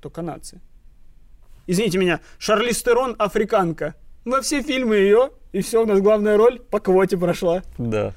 [0.00, 0.60] то канадцы.
[1.66, 3.94] Извините меня, Шарлиз Терон африканка.
[4.24, 7.62] На все фильмы ее, и все, у нас главная роль по квоте прошла.
[7.78, 8.14] Да.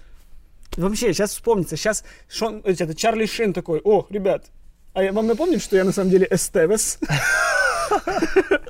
[0.77, 4.45] Вообще, сейчас вспомнится, сейчас Шон, это Чарли Шин такой, о, ребят,
[4.93, 6.99] а я- вам напомнит, что я на самом деле Эстевес?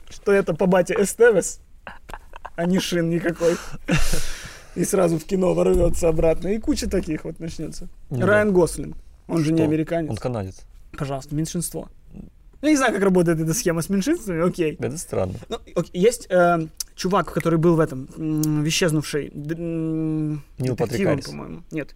[0.09, 1.59] Что это по бате Эстевес,
[2.55, 3.57] а не Шин никакой.
[4.75, 6.47] И сразу в кино ворвется обратно.
[6.49, 7.87] И куча таких вот начнется.
[8.09, 8.25] Ну.
[8.25, 8.97] Райан Гослинг,
[9.27, 10.09] он же не американец.
[10.09, 10.61] Он канадец.
[10.97, 11.89] Пожалуйста, меньшинство.
[12.61, 14.77] Я не знаю, как работает эта схема с меньшинствами, окей.
[14.79, 15.35] Это странно.
[15.49, 20.75] Ну, окей, Есть э, чувак, который был в этом, м, в исчезнувшей, д- м, Нил
[20.75, 21.25] Патрик Харрис.
[21.25, 21.63] по-моему.
[21.71, 21.95] Нет,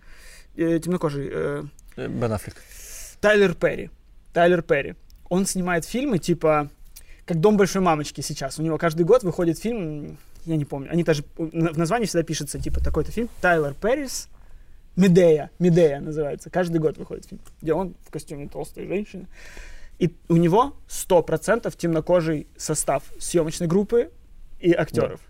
[0.56, 1.64] э, темнокожий, э,
[1.98, 2.56] Э, Бен Аффлек.
[3.22, 3.89] Тайлер Перри.
[4.34, 4.95] Тайлер Перри.
[5.30, 6.70] Он снимает фильмы типа
[7.26, 8.60] как «Дом большой мамочки» сейчас.
[8.60, 12.24] У него каждый год выходит фильм, я не помню, они даже на- в названии всегда
[12.24, 13.30] пишется типа такой-то фильм.
[13.41, 14.30] Тайлер Перрис
[14.95, 15.50] Медея.
[15.60, 16.50] Медея называется.
[16.50, 19.28] Каждый год выходит фильм, где он в костюме толстой женщины.
[20.00, 24.12] И у него 100% темнокожий состав съемочной группы
[24.60, 25.22] и актеров.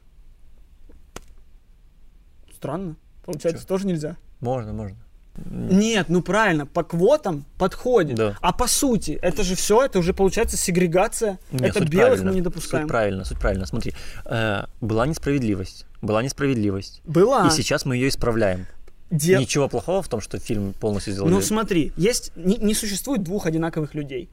[2.55, 2.95] Странно.
[3.25, 3.67] Получается, Чё?
[3.67, 4.17] тоже нельзя.
[4.39, 4.97] Можно, можно.
[5.45, 8.15] Нет, ну правильно, по квотам подходит.
[8.15, 8.35] Да.
[8.41, 11.37] А по сути, это же все, это уже получается сегрегация.
[11.51, 12.29] Нет, это суть белых правильно.
[12.31, 12.83] мы не допускаем.
[12.85, 13.65] Суть правильно, суть правильно.
[13.67, 13.93] Смотри,
[14.25, 15.85] э, была несправедливость.
[16.01, 17.01] Была несправедливость.
[17.03, 17.47] Была.
[17.47, 18.65] И сейчас мы ее исправляем.
[19.11, 21.31] Де- Ничего плохого в том, что фильм полностью сделали.
[21.31, 24.29] Ну смотри, есть не, не существует двух одинаковых людей.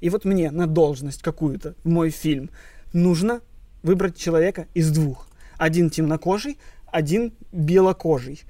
[0.00, 2.48] И вот мне на должность какую-то, мой фильм,
[2.94, 3.40] нужно
[3.86, 5.28] выбрать человека из двух.
[5.56, 8.42] Один темнокожий, один белокожий.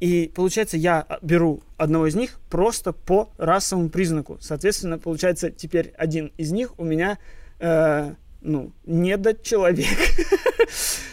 [0.00, 4.38] И получается, я беру одного из них просто по расовому признаку.
[4.40, 7.18] Соответственно, получается, теперь один из них у меня,
[7.60, 9.86] э, ну, недочеловек.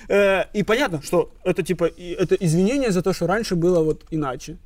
[0.08, 4.58] Э, и понятно, что это типа это извинение за то, что раньше было вот иначе.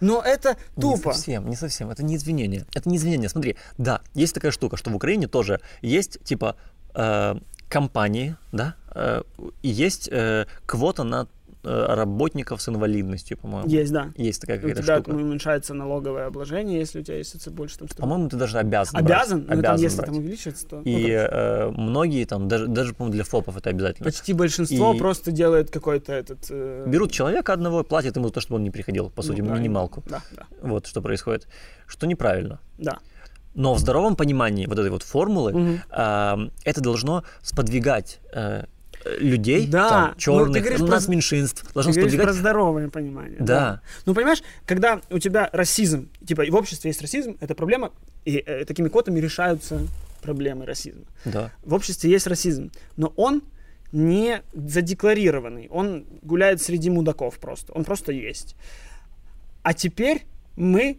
[0.00, 1.08] Но это тупо.
[1.08, 1.90] Не совсем, не совсем.
[1.90, 2.66] Это не извинение.
[2.74, 3.30] Это не извинение.
[3.30, 6.56] Смотри, да, есть такая штука, что в Украине тоже есть типа
[6.94, 7.36] э,
[7.72, 9.22] компании, да, э,
[9.62, 11.26] и есть э, квота на
[11.64, 13.68] Э, работников с инвалидностью, по-моему.
[13.68, 14.10] Есть, да.
[14.16, 15.14] Есть такая какая-то у тебя штука.
[15.14, 17.86] уменьшается налоговое обложение, если у тебя есть больше там...
[17.96, 19.42] По-моему, ты даже обязан Обязан?
[19.42, 19.48] Брать.
[19.48, 20.06] Ну, обязан там, если брать.
[20.06, 20.80] там увеличится, то...
[20.80, 24.06] И ну, э, многие там, даже, даже по-моему, для ФОПов это обязательно.
[24.06, 26.46] Почти большинство И- просто делает какой-то этот...
[26.50, 29.50] э, Берут человека одного, платят ему за то, чтобы он не приходил, по сути, ну,
[29.50, 30.02] да, минималку.
[30.08, 31.46] Да, да, Вот что происходит.
[31.86, 32.58] Что неправильно.
[32.78, 32.98] да.
[33.54, 35.80] Но в здоровом понимании вот этой вот формулы Мгм.
[35.90, 38.64] э, это должно сподвигать э,
[39.18, 42.34] людей, Да, там, ну, ты черных, говоришь у про- нас меньшинств, Ты должно про сподвигать.
[42.34, 43.36] здоровое понимание.
[43.40, 43.80] Да.
[44.06, 47.90] Ну, понимаешь, когда у тебя расизм, типа, в обществе есть расизм, это проблема,
[48.24, 49.80] и э, такими квотами решаются
[50.22, 51.02] проблемы расизма.
[51.24, 51.50] Да.
[51.64, 53.42] В обществе есть расизм, но он
[53.90, 58.54] не задекларированный, он гуляет среди мудаков просто, он просто есть.
[59.64, 60.22] А теперь
[60.56, 60.96] мы,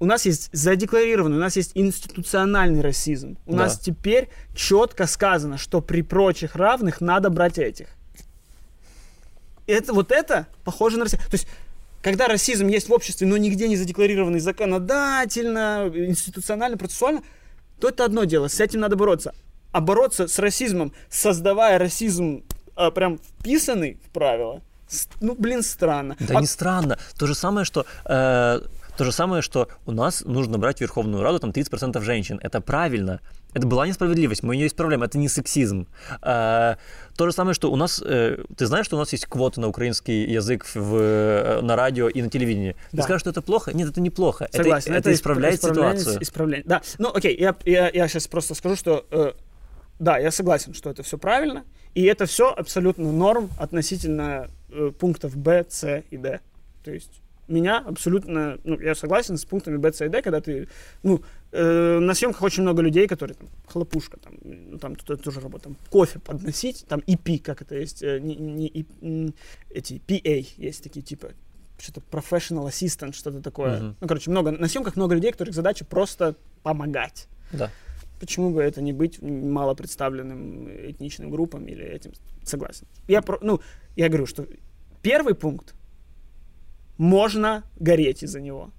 [0.00, 3.36] у нас есть задекларированный, у нас есть институциональный расизм.
[3.46, 3.58] У Да.
[3.64, 7.86] нас теперь четко сказано, что при прочих равных надо брать этих.
[9.66, 11.22] Это, вот это похоже на расизм.
[11.24, 11.46] То есть,
[12.02, 17.22] когда расизм есть в обществе, но нигде не задекларированный законодательно, институционально, процессуально,
[17.78, 19.34] то это одно дело, с этим надо бороться.
[19.72, 22.42] А бороться с расизмом, создавая расизм
[22.74, 24.62] а, прям вписанный в правила,
[25.20, 26.16] ну, блин, странно.
[26.18, 26.98] Да А- не странно.
[27.16, 28.60] То же самое, что э,
[29.00, 32.38] то же самое, что у нас нужно брать в Верховную Раду там 30% женщин.
[32.42, 33.22] Это правильно.
[33.54, 35.88] Это была несправедливость, мы ее исправляем, это не сексизм.
[36.20, 36.76] Э,
[37.16, 39.68] то же самое, что у нас, э, ты знаешь, что у нас есть квоты на
[39.68, 42.76] украинский язык в, э, на радио и на телевидении.
[42.92, 42.98] Да.
[42.98, 43.72] Ты скажешь, что это плохо?
[43.72, 44.44] Нет, это неплохо.
[44.44, 46.22] Это- Согласен, это, исп- исправляет исправление- ситуацию.
[46.22, 46.64] Исправление.
[46.66, 49.32] Да, ну окей, я, я, я сейчас просто скажу, что э,
[49.98, 55.38] да, я согласен, что это все правильно, и это все абсолютно норм относительно э, пунктов
[55.38, 56.40] Б, С и Д.
[56.84, 60.68] То есть меня абсолютно, ну, я согласен с пунктами Б, С и Д, когда ты,
[61.02, 61.22] ну,
[61.52, 65.64] э, на съемках очень много людей, которые там, хлопушка, там, ну, там тут тоже работа,
[65.64, 69.32] там, кофе подносить, там, EP, как это есть, э, не, не, и-
[69.70, 71.28] эти PA есть такие, типа,
[71.78, 73.78] что-то professional assistant, что-то такое.
[73.78, 73.96] Мгм.
[74.00, 77.26] Ну, короче, много, на съемках много людей, которых задача просто помогать.
[77.52, 77.70] Да.
[78.20, 82.12] Почему бы это не быть мало представленным этничным группам или этим?
[82.44, 82.86] Согласен.
[83.08, 83.60] Я, про, ну,
[83.96, 84.46] я говорю, что
[85.02, 85.74] первый пункт
[87.00, 88.70] можно гореть из-за него,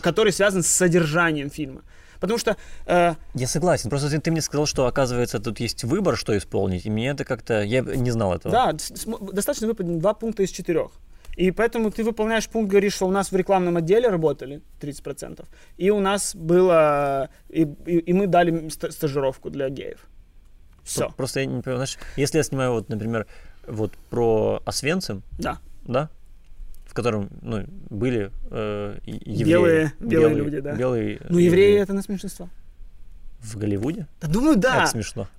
[0.00, 1.82] который связан с содержанием фильма.
[2.20, 2.56] Потому что
[2.86, 3.90] э, Я согласен.
[3.90, 6.86] Просто ты, ты мне сказал, что, оказывается, тут есть выбор, что исполнить.
[6.86, 7.62] И мне это как-то...
[7.62, 8.52] Я не знал этого.
[8.52, 8.72] Да,
[9.32, 10.90] достаточно выполнить два пункта из четырех.
[11.36, 15.44] И поэтому ты выполняешь пункт, говоришь, что у нас в рекламном отделе работали 30%,
[15.76, 17.28] и у нас было...
[17.48, 20.08] И, и- и мы дали ст- стажировку для геев.
[20.82, 21.10] Все.
[21.16, 23.26] Просто я не понимаю, знаешь, если я снимаю, вот, например,
[23.68, 25.58] вот про Освенцим, Да.
[25.84, 26.08] да,
[26.88, 29.44] в котором ну, были э, евреи.
[29.44, 30.74] Белые- белые люди, да.
[30.74, 32.48] Белые, Ну, евреи это на меньшинство.
[33.40, 34.08] В Голливуде?
[34.20, 34.82] Да думаю, да.
[34.82, 35.28] Это смешно.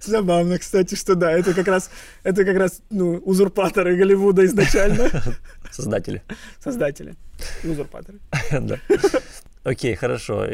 [0.00, 1.90] Забавно, кстати, что да, это как раз,
[2.22, 5.10] это как раз, ну, узурпаторы Голливуда изначально.
[5.70, 6.22] Создатели.
[6.62, 7.14] Создатели.
[7.64, 8.20] Узурпаторы.
[8.60, 8.78] Да.
[9.64, 10.44] Окей, хорошо.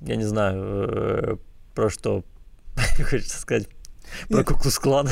[0.00, 0.56] Я не знаю,
[0.88, 1.36] э,
[1.74, 2.24] про что
[2.98, 3.68] хочется сказать.
[4.28, 4.46] Про Нет.
[4.46, 5.08] Куклус-клан.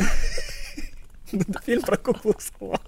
[1.64, 2.79] Фильм про куклу Клан.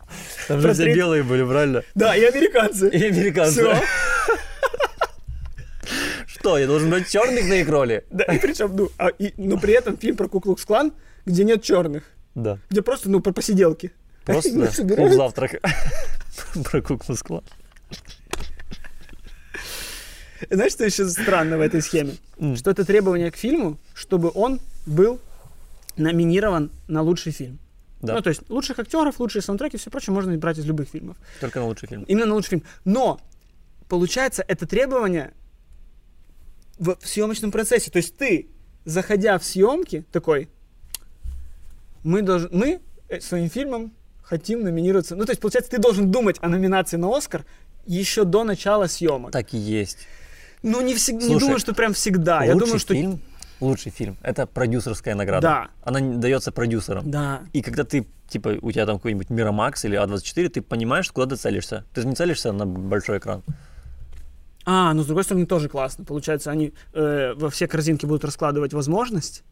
[0.49, 1.83] Там же все белые были, правильно?
[1.95, 2.89] Да, и американцы.
[2.89, 3.65] И американцы.
[6.27, 8.05] Что, я должен брать черных на их роли?
[8.11, 10.93] Да, и причем, ну, а, и, но при этом фильм про Куклукс Клан,
[11.25, 12.59] где нет черных, Да.
[12.71, 13.93] где просто, ну, про посиделки.
[14.25, 14.53] Просто
[14.85, 15.61] да, клуб завтрак.
[16.71, 17.43] Про Куклус-клан.
[20.51, 22.15] Знаешь, что еще странно в этой схеме?
[22.39, 22.57] М.
[22.57, 25.19] Что это требование к фильму, чтобы он был
[25.97, 27.59] номинирован на лучший фильм.
[28.01, 28.15] Да.
[28.15, 31.17] Ну, то есть лучших актеров, лучшие саундтреки, все прочее можно брать из любых фильмов.
[31.41, 32.03] Только на лучший фильм.
[32.05, 32.63] Именно на лучший фильм.
[32.85, 33.21] Но,
[33.89, 35.33] получается, это требование
[36.79, 37.91] в, в съемочном процессе.
[37.91, 38.49] То есть ты,
[38.85, 40.49] заходя в съемки, такой,
[42.05, 43.93] мы, должны, мы э, своим фильмом
[44.23, 45.17] хотим номинироваться.
[45.17, 47.45] Ну, то есть, получается, ты должен думать о номинации на Оскар
[47.87, 49.33] еще до начала съемок.
[49.33, 50.07] Так и есть.
[50.63, 52.45] Ну, не, всег- не Слушай, думаю, что прям всегда.
[52.45, 52.95] Я лучший думаю, что...
[52.95, 53.21] фильм,
[53.61, 55.43] лучший фильм, это продюсерская награда.
[55.43, 55.69] Да.
[55.83, 57.11] Она дается продюсерам.
[57.11, 57.43] Да.
[57.53, 61.37] И когда ты, типа, у тебя там какой-нибудь Мирамакс или А24, ты понимаешь, куда ты
[61.37, 61.85] целишься.
[61.95, 63.43] Ты же не целишься на большой экран.
[64.65, 66.05] А, ну с другой стороны тоже классно.
[66.05, 69.45] Получается, они э, во все корзинки будут раскладывать возможность,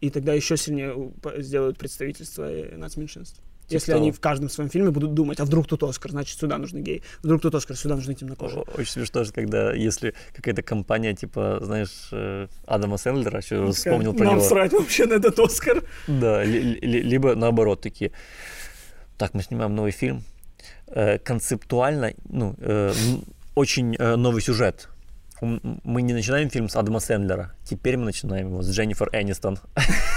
[0.00, 3.40] и тогда еще сильнее сделают представительство нацменьшинств.
[3.66, 4.02] Типа Если того.
[4.02, 7.02] они в каждом своем фильме будут думать, а вдруг тут Оскар, значит сюда нужны геи,
[7.22, 8.62] вдруг тут Оскар, сюда нужны темнокожие.
[8.76, 14.24] Очень смешно, что когда, если какая-то компания, типа, знаешь, э, Адама Сэндлера, еще вспомнил про
[14.26, 14.44] Нам него.
[14.46, 15.82] срать вообще на этот Оскар.
[16.06, 18.10] Да, ли- ли- либо наоборот такие.
[19.16, 20.22] Так, мы снимаем новый фильм.
[20.88, 22.92] Э, концептуально, ну, э,
[23.54, 24.88] очень новый сюжет.
[25.40, 27.52] Мы не начинаем фильм с Адама Сэндлера.
[27.64, 29.58] Теперь мы начинаем его с Дженнифер Энистон,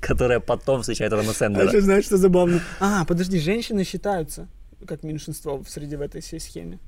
[0.00, 1.68] которая потом встречает Адама А Сэндлера.
[1.68, 2.60] еще знаешь, что забавно?
[2.80, 4.48] А, подожди, женщины считаются
[4.86, 6.78] как меньшинство в среди в этой всей схеме.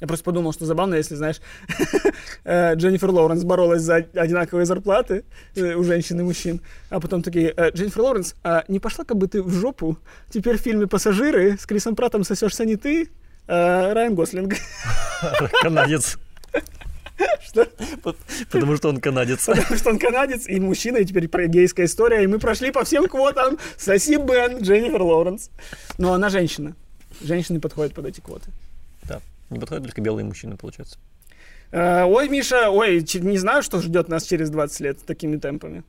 [0.00, 1.40] Я просто подумал, что забавно, если, знаешь,
[2.44, 5.24] э, Дженнифер Лоуренс боролась за одинаковые зарплаты
[5.56, 9.16] э, у женщин и мужчин, а потом такие, «Э, Дженнифер Лоуренс, а не пошла как
[9.16, 9.98] бы ты в жопу?
[10.30, 13.08] Теперь в фильме «Пассажиры» с Крисом Пратом сосешься не ты,
[13.48, 14.54] а Райан Гослинг.
[15.62, 16.18] Канадец.
[17.42, 17.66] Что?
[18.50, 19.46] Потому что он канадец.
[19.46, 22.84] Потому что он канадец и мужчина, и теперь про гейская история, и мы прошли по
[22.84, 23.58] всем квотам.
[23.76, 25.50] Соси Бен, Дженнифер Лоуренс.
[25.98, 26.74] Но она женщина.
[27.20, 28.50] Женщины подходят под эти квоты.
[29.04, 29.20] Да.
[29.50, 30.98] Не подходят только белые мужчины, получается.
[31.70, 35.82] Э, ой, Миша, ой, не знаю, что ждет нас через 20 лет такими темпами.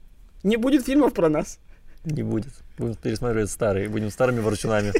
[0.44, 1.60] Не будет фильмов про нас.
[2.06, 2.54] Не будет.
[2.78, 4.94] Будем пересматривать старые, будем старыми ворчунами.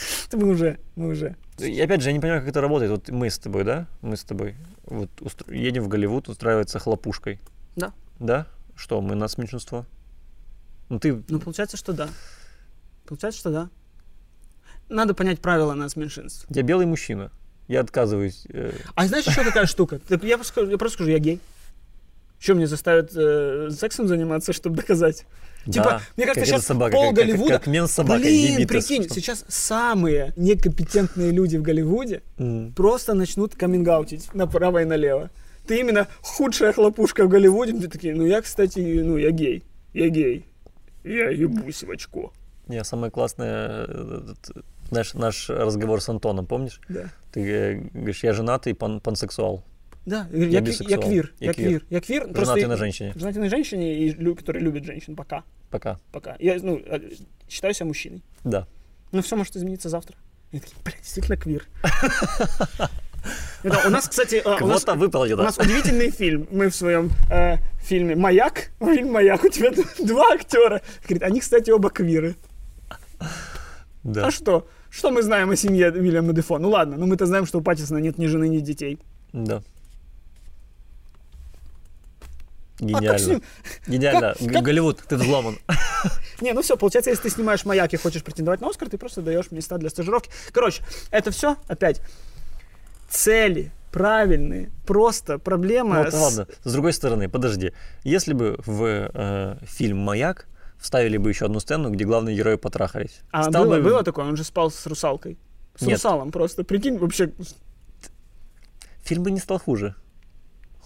[0.32, 1.36] Мы уже, мы уже.
[1.58, 2.90] И опять же, я не понимаю, как это работает.
[2.90, 3.86] Вот мы с тобой, да?
[4.02, 7.38] Мы с тобой вот устро- едем в Голливуд устраиваться хлопушкой.
[7.76, 7.92] Да.
[8.18, 8.46] Да?
[8.76, 9.84] Что, мы нас меньшинство?
[10.88, 11.22] Ну ты...
[11.28, 12.08] Ну, получается, что да.
[13.06, 13.68] Получается, что да.
[14.88, 16.46] Надо понять правила нас меньшинств.
[16.48, 17.30] Я белый мужчина.
[17.68, 18.46] Я отказываюсь.
[18.48, 20.00] э, А знаешь еще какая штука?
[20.00, 21.40] Так Я просто скажу, я просто скажу, я гей.
[22.40, 25.26] Что, мне заставят э, сексом заниматься, чтобы доказать?
[25.66, 28.22] Типа, да, мне кажется, как сейчас собака, пол как- как- Голливуда- Как, мен с собакой.
[28.22, 32.72] Блин, ебит, прикинь, что- сейчас самые некомпетентные люди в Голливуде М.
[32.74, 35.28] просто начнут камингаутить направо и налево.
[35.66, 37.74] Ты именно худшая хлопушка в Голливуде.
[37.78, 39.62] Ты такие, ну я, кстати, ну я гей.
[39.92, 40.46] Я гей.
[41.04, 42.32] Я ебусь в очко.
[42.66, 46.80] Не, самое классное, э, этот, знаешь, наш разговор с Антоном, помнишь?
[46.88, 47.04] Да.
[47.32, 49.62] Ты э, говоришь, я женатый пан, пансексуал.
[50.06, 51.84] Да, я, я, я квир, Я я квир.
[51.90, 52.26] я квир.
[52.34, 53.12] Женатый на женщине.
[53.14, 55.98] Женатый на женщине, и лю- который любит женщин пока, Пока.
[56.10, 56.36] пока.
[56.38, 57.10] Я, ну, э,
[57.48, 58.22] считаю себя мужчиной.
[58.42, 58.66] Да.
[59.12, 60.16] Ну, все может измениться завтра.
[60.52, 61.66] Я такие, блядь, действительно квир.
[63.62, 65.42] Это у нас, кстати, э, у нас, выполнена.
[65.42, 66.48] у нас удивительный фильм.
[66.50, 69.70] Мы в своем э, фильме «Маяк», фильм «Маяк», у тебя
[70.02, 70.80] два актера.
[71.04, 72.36] Говорит, они, кстати, оба квиры.
[74.02, 74.26] Да.
[74.26, 74.66] А что?
[74.88, 76.58] Что мы знаем о семье Вильяма Дефо?
[76.58, 78.98] Ну ладно, ну мы-то знаем, что у Паттисона нет ни жены, ни детей.
[79.32, 79.62] Да.
[82.80, 83.18] А как Гениально.
[83.18, 83.42] с ним?
[83.86, 84.20] Гениально.
[84.20, 85.58] как- Г- как- Голливуд, ты взломан.
[86.40, 89.20] Не, ну все, получается, если ты снимаешь маяк и хочешь претендовать на Оскар, ты просто
[89.22, 90.30] даешь места для стажировки.
[90.52, 92.00] Короче, это все опять
[93.08, 95.96] цели правильные, просто проблема.
[95.96, 97.72] Ну, вот, с- ладно, с другой стороны, подожди.
[98.04, 100.46] Если бы в э, фильм «Маяк»
[100.78, 103.20] вставили бы еще одну сцену, где главные герои потрахались.
[103.32, 105.36] А стал было, бы- было такое, он же спал с русалкой.
[105.76, 105.94] С Нет.
[105.98, 106.64] русалом просто.
[106.64, 107.32] Прикинь, вообще.
[109.02, 109.94] Фильм бы не стал хуже.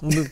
[0.00, 0.30] Он бы-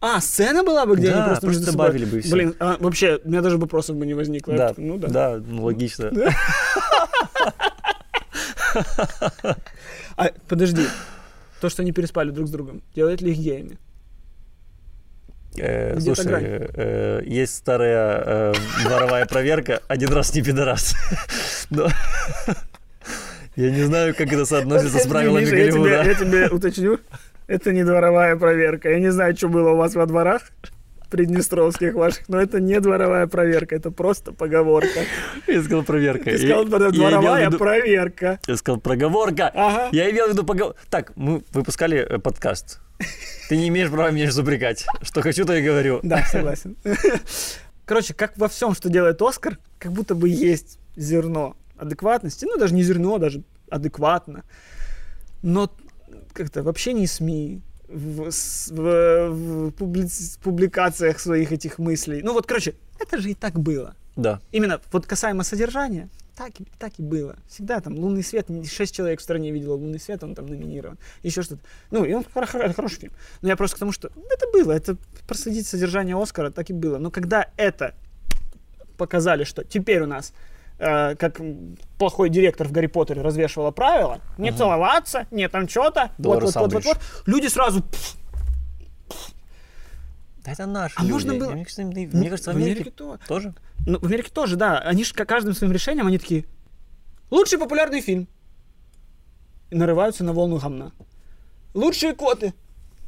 [0.00, 2.32] А, сцена была бы, где Да, они просто, просто между собой- добавили бы и всё.
[2.32, 4.54] Блин, а, вообще, у меня даже вопросов бы не возникло.
[4.56, 5.08] Да, ну да.
[5.08, 6.10] да, ну логично.
[10.16, 10.86] А, подожди.
[11.60, 13.78] То, что они переспали друг с другом, делает ли их геями?
[15.58, 16.26] Э, Слушай,
[16.74, 20.94] э, есть старая э, дворовая проверка «Один раз не пидорас».
[21.70, 21.88] Но
[23.56, 26.02] Я не знаю, как это соотносится с правилами Голливуда.
[26.04, 27.00] я тебе уточню,
[27.50, 28.90] это не дворовая проверка.
[28.90, 30.42] Я не знаю, что было у вас во дворах
[31.10, 35.00] приднестровских ваших, но это не дворовая проверка, это просто поговорка.
[35.48, 36.24] Я сказал проверка.
[36.30, 38.38] Ты сказал, Я- я дворовая виду- проверка.
[38.46, 39.50] Я сказал проговорка.
[39.52, 39.88] Ага.
[39.90, 40.76] Я имел в виду поговор...
[40.88, 42.80] Так, мы выпускали э, подкаст.
[43.48, 44.86] Ты не имеешь права меня запрекать.
[45.02, 45.98] Что хочу, то и говорю.
[46.04, 46.76] Да, согласен.
[47.84, 52.44] Короче, как во всем, что делает Оскар, как будто бы есть зерно адекватности.
[52.44, 54.44] Ну, даже не зерно, даже адекватно.
[55.42, 55.72] Но
[56.40, 62.22] как-то в общении СМИ, в, в- в публи- публикациях своих этих мыслей.
[62.22, 63.94] Ну вот, короче, это же и так было.
[64.16, 64.40] Да.
[64.52, 67.36] Именно вот касаемо содержания, так, и- так и было.
[67.48, 70.98] Всегда там лунный свет, шесть человек в стране видело лунный свет, он там номинирован.
[71.22, 71.60] Еще что-то.
[71.90, 73.12] Ну, и он это хороший фильм.
[73.42, 76.98] Но я просто к тому, что это было, это проследить содержание Оскара, так и было.
[76.98, 77.94] Но когда это
[78.96, 80.32] показали, что теперь у нас
[80.80, 81.40] э, как
[81.98, 86.72] плохой директор в Гарри Поттере развешивала правила, не целоваться, не там что-то, вот, вот, вот,
[86.72, 88.16] вот, вот, люди сразу «Пф,
[90.44, 91.12] Да это наши А люди.
[91.12, 93.54] можно было- Мне кажется, мне кажется, в Америке то- тоже.
[93.86, 94.78] Ну, в Америке тоже, да.
[94.78, 96.44] Они же каждым своим решением, они такие,
[97.30, 98.26] лучший популярный фильм.
[99.70, 100.92] И нарываются на волну гамна.
[101.74, 102.52] Лучшие коты.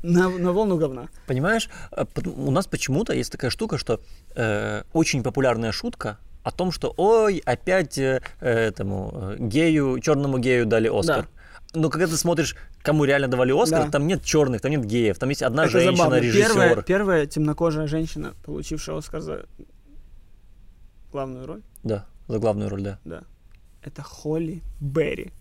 [0.02, 1.08] На, на волну говна.
[1.26, 4.00] Понимаешь, э, у нас почему-то есть такая штука, что
[4.34, 10.66] э, очень популярная шутка о том, что ой, опять э, этому э, гею, черному гею
[10.66, 11.28] дали Оскар.
[11.74, 13.90] Но когда ты смотришь, кому реально давали Оскар, Да.
[13.90, 16.20] там нет черных, там нет геев, там есть одна Это забавно.
[16.20, 16.82] Первая, женщина-режиссер.
[16.84, 19.46] первая темнокожая женщина, получившая Оскар за
[21.10, 22.98] главную роль, Да, за главную роль, да.
[23.04, 23.22] да,
[23.82, 25.32] это Холли Берри.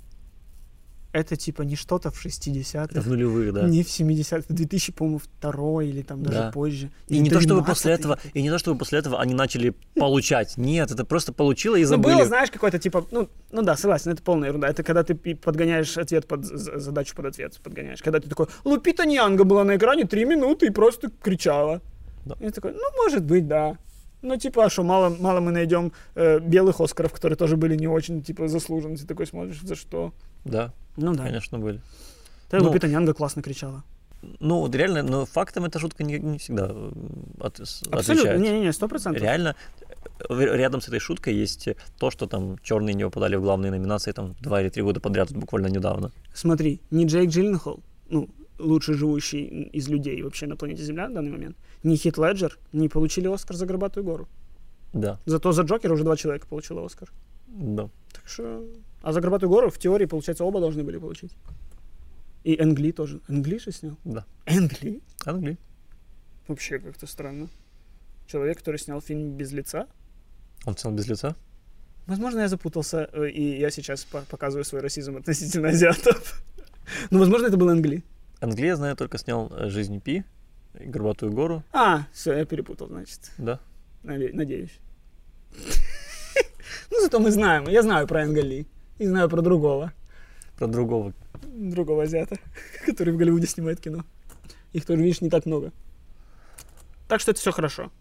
[1.13, 3.67] Это типа не что-то в 60-х, Это в нулевых, да.
[3.67, 6.51] не в 70-х, 2000, по-моему, второй или там даже Да.
[6.51, 6.89] позже.
[7.09, 7.67] И не то, чтобы 13-й.
[7.67, 10.55] после этого, и не то, чтобы после этого они начали получать.
[10.57, 12.15] Нет, это просто получило и Ну, забыли.
[12.15, 14.69] было, знаешь, какой-то типа, ну, ну да, согласен, это полная ерунда.
[14.69, 18.01] Это когда ты подгоняешь ответ под задачу под ответ подгоняешь.
[18.01, 21.81] Когда ты такой, Лупита Ньянга была на экране три минуты и просто кричала.
[22.25, 22.35] Да.
[22.39, 23.77] И я такой, ну, может быть, да.
[24.21, 27.87] Ну, типа, а что, мало, мало мы найдем э, белых Оскаров, которые тоже были не
[27.87, 28.95] очень, типа, заслужены.
[28.95, 30.13] Ты такой смотришь, за что?
[30.45, 31.23] Да, Ну да.
[31.23, 31.81] конечно, были.
[32.49, 33.83] Да, Ну, Лупита Ньянга классно кричала.
[34.39, 36.91] Ну, вот реально, но фактом эта шутка не, не всегда э,
[37.39, 37.59] от-
[37.91, 38.37] Абсолютно.
[38.37, 39.21] Не-не-не, сто процентов.
[39.23, 39.55] Реально,
[40.29, 44.11] э, рядом с этой шуткой есть то, что там черные не попадали в главные номинации
[44.11, 46.11] там два или три года подряд, вот буквально недавно.
[46.33, 47.79] Смотри, не Джейк Джилленхол,
[48.09, 48.29] ну,
[48.59, 52.89] лучший живущий из людей вообще на планете Земля в данный момент, ни Хит Леджер не
[52.89, 54.27] получили Оскар за «Горбатую гору».
[54.93, 57.09] Да, Зато за Джокера уже два человека получило Оскар.
[57.47, 57.89] да.
[58.13, 58.63] Так что...
[59.01, 61.31] А за «Горбатую гору» в теории, получается, оба должны были получить.
[62.43, 63.19] И Энгли тоже.
[63.27, 63.97] Энгли же снял?
[64.03, 64.25] Да.
[64.45, 65.01] Энгли?
[65.25, 65.57] Англи.
[66.47, 67.47] Вообще как-то странно.
[68.27, 69.87] Человек, который снял фильм «Без лица».
[70.65, 71.35] Он снял без лица?
[72.07, 76.43] Возможно, я запутался, э, и я сейчас по- показываю свой расизм относительно азиатов.
[77.11, 78.03] Ну, возможно, это был Энгли.
[78.41, 80.23] Англи, я знаю, только снял э, «Жизнь Пи»,
[80.79, 83.31] и «Горбатую гору», А, все, я перепутал, значит.
[83.37, 83.59] да.
[84.03, 84.79] Наде- Надеюсь.
[86.91, 87.67] Ну, зато мы знаем.
[87.69, 88.65] Я знаю про Энгли.
[89.01, 89.93] И знаю про другого.
[90.57, 91.13] Про другого.
[91.43, 92.37] Другого азиата,
[92.85, 94.05] который в Голливуде снимает кино.
[94.73, 95.71] Их тоже, видишь, не так много.
[97.07, 97.91] Так что это все хорошо.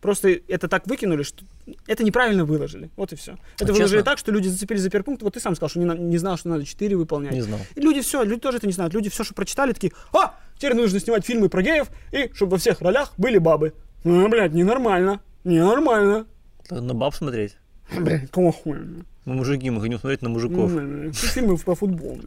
[0.00, 1.44] Просто это так выкинули, что
[1.88, 2.88] это неправильно выложили.
[2.96, 3.32] Вот и все.
[3.58, 4.02] Это А выложили честно?
[4.04, 5.22] так, что люди зацепились за перпункт.
[5.22, 7.32] Вот ты сам сказал, что не, на- не знал, что надо 4 выполнять.
[7.32, 7.58] Не знал.
[7.74, 8.94] И люди все, люди тоже это не знают.
[8.94, 12.58] Люди все, что прочитали, такие, а, теперь нужно снимать фильмы про геев, и чтобы во
[12.58, 13.74] всех ролях были бабы.
[14.04, 15.20] А, блядь, ненормально.
[15.42, 16.26] Ненормально.
[16.64, 17.56] Это На баб смотреть.
[17.98, 18.86] Блядь, какого хуя?
[19.24, 20.70] Мы мужики, мы хотим смотреть на мужиков.
[20.72, 22.18] Ну, Все фильмы про футбол.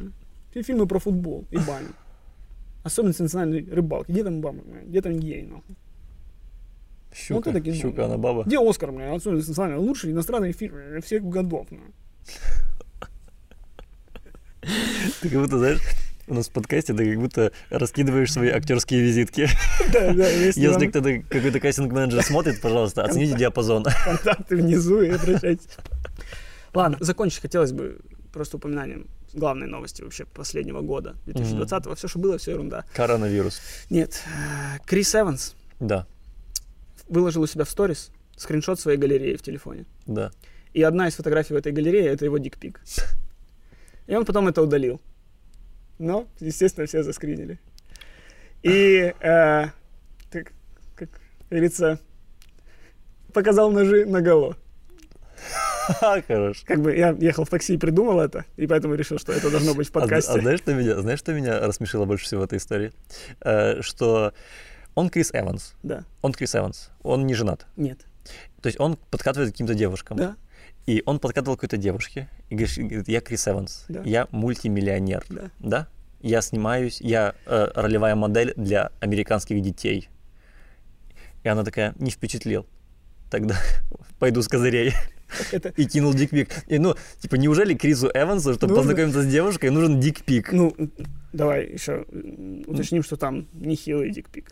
[0.51, 1.89] Все фильмы про футбол и баню.
[2.83, 4.11] Особенности национальной рыбалки.
[4.11, 4.59] Где там баба?
[4.85, 5.75] Где там гей, нахуй?
[7.15, 7.75] Щука, Вот это кино.
[7.75, 8.43] щука, она баба.
[8.43, 9.13] Где Оскар, бля?
[9.13, 11.79] Особенности национальной лучший иностранный фильм бля, всех годов, бля.
[15.21, 15.79] Ты как будто, знаешь,
[16.27, 19.47] у нас в подкасте ты как будто раскидываешь свои актерские визитки.
[19.91, 23.85] Да, да, если Если кто-то, какой-то кастинг-менеджер смотрит, пожалуйста, оцените диапазон.
[24.05, 25.67] контакты внизу и обращайтесь.
[26.73, 27.99] Ладно, закончить хотелось бы
[28.31, 31.95] просто упоминанием главной новости вообще последнего года, 2020-го.
[31.95, 32.85] Все, что было, все ерунда.
[32.93, 33.61] Коронавирус.
[33.89, 34.21] Нет,
[34.85, 36.07] Крис Эванс Да,
[37.07, 39.85] выложил у себя в сторис скриншот своей галереи в телефоне.
[40.05, 40.31] да.
[40.73, 42.81] И одна из фотографий в этой галерее это его дикпик.
[44.07, 44.99] И он потом это удалил.
[45.99, 47.59] Но, естественно, все заскринили.
[48.63, 49.65] И, э,
[50.31, 50.51] так,
[50.95, 51.09] как
[51.51, 51.99] говорится,
[53.33, 54.57] показал ножи наголо.
[56.27, 56.63] Хорош.
[56.65, 59.73] Как бы я ехал в такси и придумал это, и поэтому решил, что это должно
[59.73, 60.31] быть в А, подкасте.
[60.31, 62.91] а знаешь, что меня, знаешь, что меня рассмешило больше всего в этой истории?
[63.41, 64.33] Э, что
[64.95, 65.73] он Крис Эванс.
[65.83, 66.05] Да.
[66.21, 66.89] Он Крис Эванс.
[67.01, 67.65] Он не женат.
[67.75, 67.99] Нет.
[68.61, 70.17] То есть он подкатывает к каким-то девушкам.
[70.17, 70.35] Да.
[70.85, 74.01] И он подкатывал к какой-то девушке и говорит, говорит, я Крис Эванс, Да.
[74.03, 75.41] я мультимиллионер, Да.
[75.59, 75.87] да?
[76.21, 80.09] Я снимаюсь, я э, ролевая модель для американских детей.
[81.43, 82.65] И она такая, не впечатлил.
[83.29, 83.55] Тогда
[84.19, 84.93] пойду с козырей.
[85.77, 86.49] И кинул дикпик.
[86.67, 88.91] И, ну, типа, неужели Крису Эвансу, чтобы Нужно.
[88.91, 90.51] познакомиться с девушкой, нужен дикпик?
[90.51, 90.75] ну,
[91.31, 92.05] давай еще
[92.67, 94.51] уточним, что там нехилый дикпик.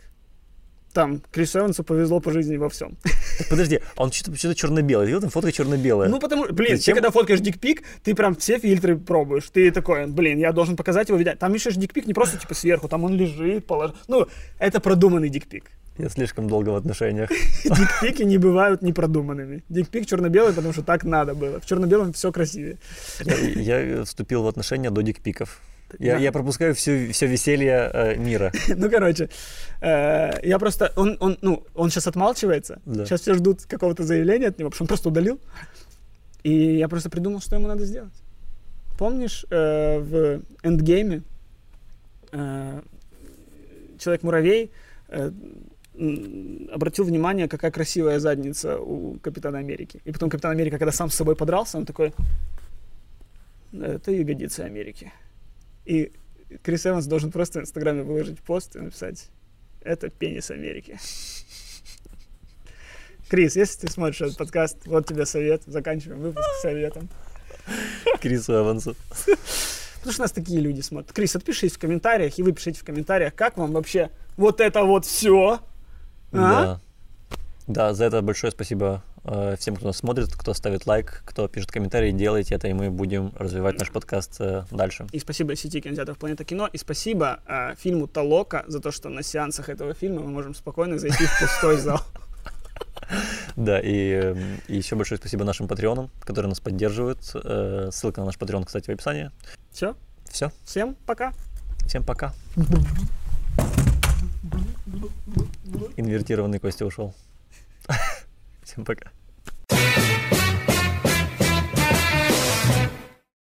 [0.92, 2.98] Там Крису Эвансу повезло по жизни во всем.
[3.50, 5.06] Подожди, а он что-то что черно-белый.
[5.06, 6.10] Видел, там фотка черно-белая.
[6.10, 6.94] Ну, потому блин, Зачем?
[6.94, 9.48] ты когда фоткаешь дикпик, ты прям все фильтры пробуешь.
[9.50, 11.38] Ты такой, блин, я должен показать его видать.
[11.38, 13.96] Там еще ж дикпик не просто типа сверху, там он лежит, положил.
[14.06, 14.26] Ну,
[14.58, 15.70] это продуманный дикпик.
[16.02, 17.30] Я слишком долго в отношениях.
[17.64, 19.62] Дикпики не бывают непродуманными.
[19.68, 21.60] Дикпик черно-белый, потому что так надо было.
[21.60, 22.78] В черно-белом все красивее.
[23.54, 25.60] Я, я вступил в отношения до дикпиков.
[26.00, 26.18] Я, Да.
[26.18, 28.50] я пропускаю все, все веселье э, мира.
[28.76, 29.28] Ну, короче,
[29.80, 32.80] э, я просто, он, он, ну, он сейчас отмалчивается.
[32.84, 33.04] Да.
[33.04, 35.38] Сейчас все ждут какого-то заявления от него, потому что он просто удалил.
[36.42, 38.12] И я просто придумал, что ему надо сделать.
[38.98, 41.22] Помнишь, э, в эндгейме
[42.32, 42.80] э,
[44.00, 44.72] Человек-муравей
[45.10, 45.30] э,
[45.94, 50.00] обратил внимание, какая красивая задница у Капитана Америки.
[50.04, 52.12] И потом Капитан Америка, когда сам с собой подрался, он такой,
[53.72, 55.12] это ягодицы Америки.
[55.84, 56.12] И
[56.62, 59.28] Крис Эванс должен просто в Инстаграме выложить пост и написать
[59.82, 60.98] «Это пенис Америки».
[63.28, 65.62] Крис, если ты смотришь этот подкаст, вот тебе совет.
[65.64, 67.08] Заканчиваем выпуск советом.
[68.20, 68.94] Крису Эвансу.
[69.96, 71.12] Потому что нас такие люди смотрят.
[71.14, 75.06] Крис, отпишись в комментариях, и вы пишите в комментариях, как вам вообще вот это вот
[75.06, 75.60] все.
[76.32, 76.36] А?
[76.36, 76.80] Да.
[77.68, 81.70] Да, за это большое спасибо э, всем, кто нас смотрит, кто ставит лайк, кто пишет
[81.70, 85.06] комментарии, делайте это, и мы будем развивать наш подкаст э, дальше.
[85.12, 89.22] И спасибо сети кинотеатров «Планета кино», и спасибо э, фильму «Толока» за то, что на
[89.22, 92.00] сеансах этого фильма мы можем спокойно зайти в пустой зал.
[93.56, 94.36] Да, и, э,
[94.68, 97.18] и еще большое спасибо нашим патреонам, которые нас поддерживают.
[97.34, 99.30] Э, ссылка на наш патреон, кстати, в описании.
[99.70, 99.94] Все,
[100.30, 101.32] Все, всем пока.
[101.86, 102.32] всем пока.
[105.96, 107.14] Инвертированный Костя ушел.
[108.62, 109.10] Всем пока.